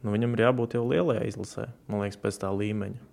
nu, 0.03 0.15
viņam 0.15 0.37
ir 0.37 0.47
jābūt 0.49 0.79
jau 0.79 0.87
lielajā 0.89 1.27
izlasē, 1.29 1.69
man 1.91 2.05
liekas, 2.05 2.21
pēc 2.23 2.41
tā 2.43 2.51
līmeņa. 2.55 3.05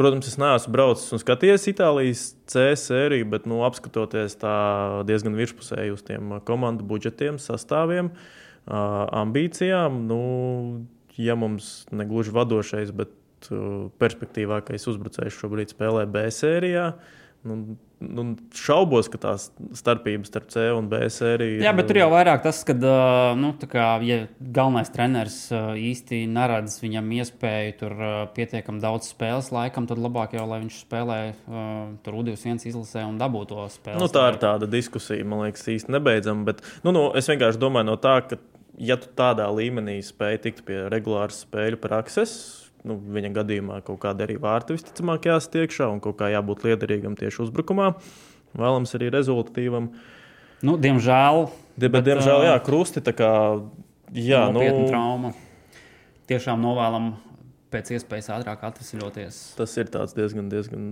Protams, 0.00 0.30
es 0.30 0.38
neesmu 0.40 0.72
braucis 0.72 1.12
un 1.12 1.20
skatījies 1.20 1.66
Itālijas 1.74 2.22
C 2.48 2.70
sēriju, 2.80 3.26
bet, 3.34 3.44
nu, 3.50 3.60
apskatoties 3.66 4.38
tā 4.40 4.54
diezgan 5.04 5.36
virspusēji 5.36 5.92
uz 5.92 6.00
tiem 6.06 6.38
komandu 6.48 6.86
budžetiem, 6.88 7.36
sastāviem, 7.36 8.08
ambīcijām, 8.64 10.00
nu, 10.08 10.22
ja 11.20 11.36
mums 11.36 11.84
ne 11.92 12.08
gluži 12.08 12.32
vadošais, 12.32 12.94
bet 12.96 13.12
perspektīvākais 14.02 14.84
uzbrucējs 14.92 15.38
šobrīd 15.40 15.72
spēlē 15.72 16.04
B 16.10 16.26
sērijā, 16.34 16.90
Nu, 17.40 17.76
nu, 17.98 18.24
šaubos, 18.52 19.06
ka 19.08 19.16
tās 19.20 19.46
starpības 19.76 20.28
starp 20.28 20.50
C 20.52 20.66
un 20.76 20.90
B 20.92 21.06
sēriju. 21.08 21.62
Jā, 21.64 21.72
bet 21.76 21.86
tur 21.88 21.96
jau 21.96 22.10
vairāk 22.12 22.42
tas, 22.44 22.58
ka, 22.68 22.74
nu, 23.40 23.54
kā, 23.64 23.86
ja 24.04 24.18
galvenais 24.40 24.92
treneris 24.92 25.38
īsti 25.80 26.20
neredz 26.28 26.76
viņam 26.82 27.08
iespēju 27.16 27.78
tur 27.80 27.96
pietiekami 28.36 28.84
daudz 28.84 29.08
spēles 29.14 29.48
laikam, 29.56 29.88
tad 29.88 30.02
labāk 30.04 30.36
jau, 30.36 30.44
lai 30.52 30.60
viņš 30.66 30.82
spēlē 30.84 31.18
tur 32.04 32.20
U21 32.20 32.68
izlasē 32.74 33.06
un 33.08 33.16
dabū 33.20 33.46
to 33.48 33.64
spēli. 33.72 34.02
Nu, 34.04 34.12
tā 34.12 34.28
ir 34.34 34.40
tāda 34.44 34.68
diskusija, 34.68 35.24
man 35.24 35.46
liekas, 35.46 35.64
īsti 35.78 35.96
nebeidzama. 35.96 36.44
Bet 36.52 36.60
nu, 36.84 36.92
nu, 36.92 37.08
es 37.16 37.30
vienkārši 37.32 37.62
domāju 37.62 37.88
no 37.88 37.96
tā, 38.04 38.18
ka, 38.28 38.36
ja 38.76 39.00
tu 39.00 39.08
tādā 39.16 39.48
līmenī 39.48 40.02
spēj 40.04 40.42
tikt 40.44 40.66
pie 40.68 40.84
regulāras 40.92 41.40
spēļu 41.46 41.80
prakses, 41.80 42.36
nu, 42.88 42.96
viņa 43.16 43.32
gadījumā 43.40 43.80
kaut 43.86 44.00
kāda 44.02 44.26
arī 44.26 44.38
vārta 44.40 44.76
visticamāk 44.76 45.28
jāsaka 45.30 45.64
iekšā 45.64 45.88
un 45.92 46.00
kaut 46.04 46.18
kā 46.20 46.30
jābūt 46.32 46.64
liederīgam 46.68 47.16
tieši 47.18 47.44
uzbrukumā. 47.46 47.92
Vēlams 48.58 48.96
arī 48.98 49.10
rezultatīvam. 49.14 49.90
Nu, 50.66 50.76
diemžēl. 50.80 51.46
Die, 51.76 51.88
bet, 51.88 52.00
bet, 52.00 52.08
diemžēl, 52.10 52.46
jā, 52.50 52.56
krusti 52.64 53.02
tā 53.04 53.14
kā. 53.16 53.32
Jā, 54.16 54.46
nu, 54.52 54.64
trauma. 54.90 55.34
Tiešām 56.30 56.62
novēlam 56.62 57.12
pēc 57.70 57.92
iespējas 57.96 58.30
ātrāk 58.34 58.64
atvesļoties. 58.66 59.38
Tas 59.58 59.76
ir 59.78 59.90
diezgan, 59.90 60.48
diezgan 60.50 60.88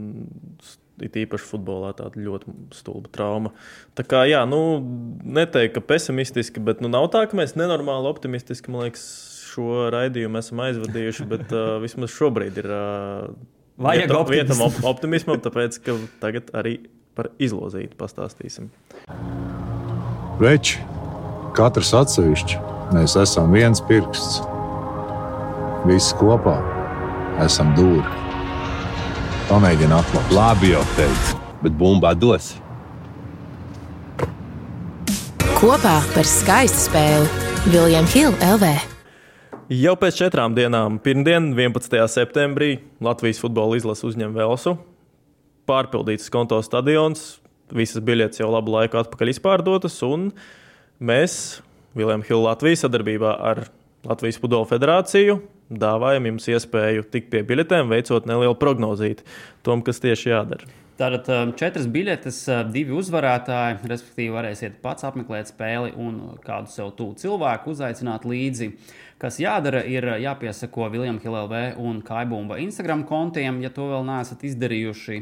it 1.03 1.16
īpaši 1.18 1.47
futbolā 1.47 1.93
tāda 1.99 2.20
ļoti 2.22 2.55
stulba 2.74 3.11
trauma. 3.14 3.53
Tā 3.99 4.05
kā, 4.07 4.24
jā, 4.30 4.45
nu, 4.51 4.80
neteiktu, 5.22 5.78
ka 5.78 5.86
pesimistiski, 5.95 6.62
bet 6.64 6.82
nu, 6.84 6.91
nav 6.93 7.09
tā, 7.14 7.24
ka 7.28 7.39
mēs 7.39 7.57
nenormāli 7.59 8.11
optimistiski, 8.11 8.72
man 8.74 8.89
liekas, 8.89 9.05
šo 9.59 9.89
raidījumu 9.91 10.39
esam 10.39 10.63
aizvadījuši, 10.69 11.27
bet 11.31 11.51
uh, 11.51 11.79
vismaz 11.83 12.15
šobrīd 12.15 12.61
ir 12.63 12.71
uh, 12.71 13.31
Vajag 13.79 14.11
vieta, 14.11 14.23
vietam 14.31 14.63
op 14.67 14.79
optimismam, 14.91 15.39
tāpēc 15.43 15.79
ka 15.85 15.95
tagad 16.23 16.51
arī 16.59 16.81
par 17.19 17.31
izlozītu 17.43 17.95
pastāstīsim. 17.99 18.73
Veči, 20.43 20.81
katrs 21.55 21.93
atsevišķi, 21.95 22.59
mēs 22.95 23.15
esam 23.23 23.55
viens 23.55 23.83
pirksts. 23.87 24.41
Visi 25.87 26.19
kopā 26.19 26.57
esam 27.47 27.71
dūri. 27.79 28.03
Pamēģini 29.49 29.95
atklāt. 29.95 30.35
Labi, 30.35 30.75
jau 30.75 30.83
teicu, 30.99 31.39
bet 31.63 31.79
bumbā 31.79 32.17
dos. 32.19 32.53
Kopā 35.59 35.97
par 36.15 36.27
skaistu 36.27 36.89
spēli 36.91 37.71
Viljams 37.71 38.15
Hilde 38.15 38.55
LV. 38.59 38.97
Jau 39.69 39.93
pēc 40.01 40.16
četrām 40.16 40.55
dienām, 40.57 40.95
pirmdien, 41.05 41.51
11. 41.53 41.93
septembrī, 42.09 42.79
Latvijas 43.05 43.37
futbola 43.43 43.77
izlase 43.77 44.07
uzņem 44.09 44.33
Velsu. 44.33 44.73
Pārpildīts 45.69 46.31
konto 46.33 46.57
stadions, 46.64 47.35
visas 47.77 48.01
biļetes 48.01 48.41
jau 48.41 48.49
labu 48.49 48.73
laiku 48.73 48.97
atpakaļ 49.03 49.35
izpārdotas, 49.35 49.99
un 50.09 50.31
mēs, 51.05 51.61
Viljams 51.93 52.31
Hilde, 52.31 52.47
Latvijas 52.47 52.87
sadarbībā 52.87 53.35
ar 53.51 53.66
Latvijas 54.09 54.41
Futbola 54.41 54.64
Federāciju, 54.73 55.37
dāvājam 55.69 56.33
jums 56.33 56.49
iespēju 56.49 57.05
tikt 57.12 57.29
pie 57.37 57.45
biļetēm, 57.45 57.93
veicot 57.93 58.25
nelielu 58.25 58.57
prognozīti 58.57 59.29
tom, 59.69 59.85
kas 59.85 60.01
tieši 60.01 60.33
jādara. 60.33 60.79
Tātad 60.99 61.29
um, 61.31 61.51
četras 61.55 61.85
biļetes, 61.95 62.41
uh, 62.51 62.64
divi 62.75 62.91
uzvarētāji, 62.99 63.85
respektīvi, 63.87 64.33
varēsiet 64.35 64.81
pats 64.83 65.07
apmeklēt 65.07 65.53
spēli 65.53 65.93
un 65.95 66.16
kādu 66.43 66.73
sev 66.73 66.89
tuvu 66.99 67.14
cilvēku 67.21 67.71
uzaicināt 67.71 68.27
līdzi. 68.27 68.73
Kas 69.19 69.41
jādara, 69.43 69.81
ir 69.83 70.05
jāpiesako 70.23 70.87
Viljams 70.93 71.25
Hilelvē 71.25 71.73
un 71.83 71.97
Kaibumba 72.07 72.61
Instagram 72.62 73.03
kontiem, 73.03 73.59
ja 73.64 73.73
to 73.75 73.89
vēl 73.91 74.07
neesat 74.07 74.45
izdarījuši. 74.47 75.19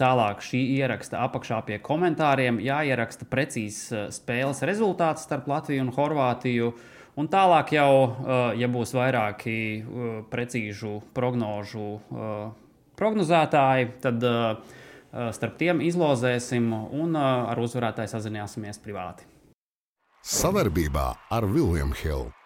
Tālāk 0.00 0.42
šī 0.42 0.64
ieraksta 0.80 1.20
apakšā 1.22 1.60
pie 1.68 1.78
komentāriem 1.78 2.58
jāieraksta 2.60 3.28
precīzs 3.30 3.86
spēles 4.18 4.64
rezultāts 4.66 5.28
starp 5.28 5.46
Latviju 5.48 5.86
un 5.86 5.94
Horvātiju. 5.94 6.72
Un 7.14 7.30
tālāk 7.30 7.76
jau, 7.78 7.94
ja 8.58 8.66
būs 8.66 8.96
vairāki 8.98 9.56
precīzu 10.34 10.98
prognožu 11.14 11.86
prognozētāji, 12.98 13.92
tad 14.02 14.26
starp 15.38 15.58
tiem 15.62 15.86
izlozēsim 15.86 16.72
un 16.74 17.14
ar 17.14 17.62
uzvarētāju 17.62 18.10
sazināsimies 18.10 18.82
privāti. 18.82 19.30
Savarbībā 20.26 21.12
ar 21.30 21.46
Vilniņu 21.46 22.02
Hildu. 22.02 22.40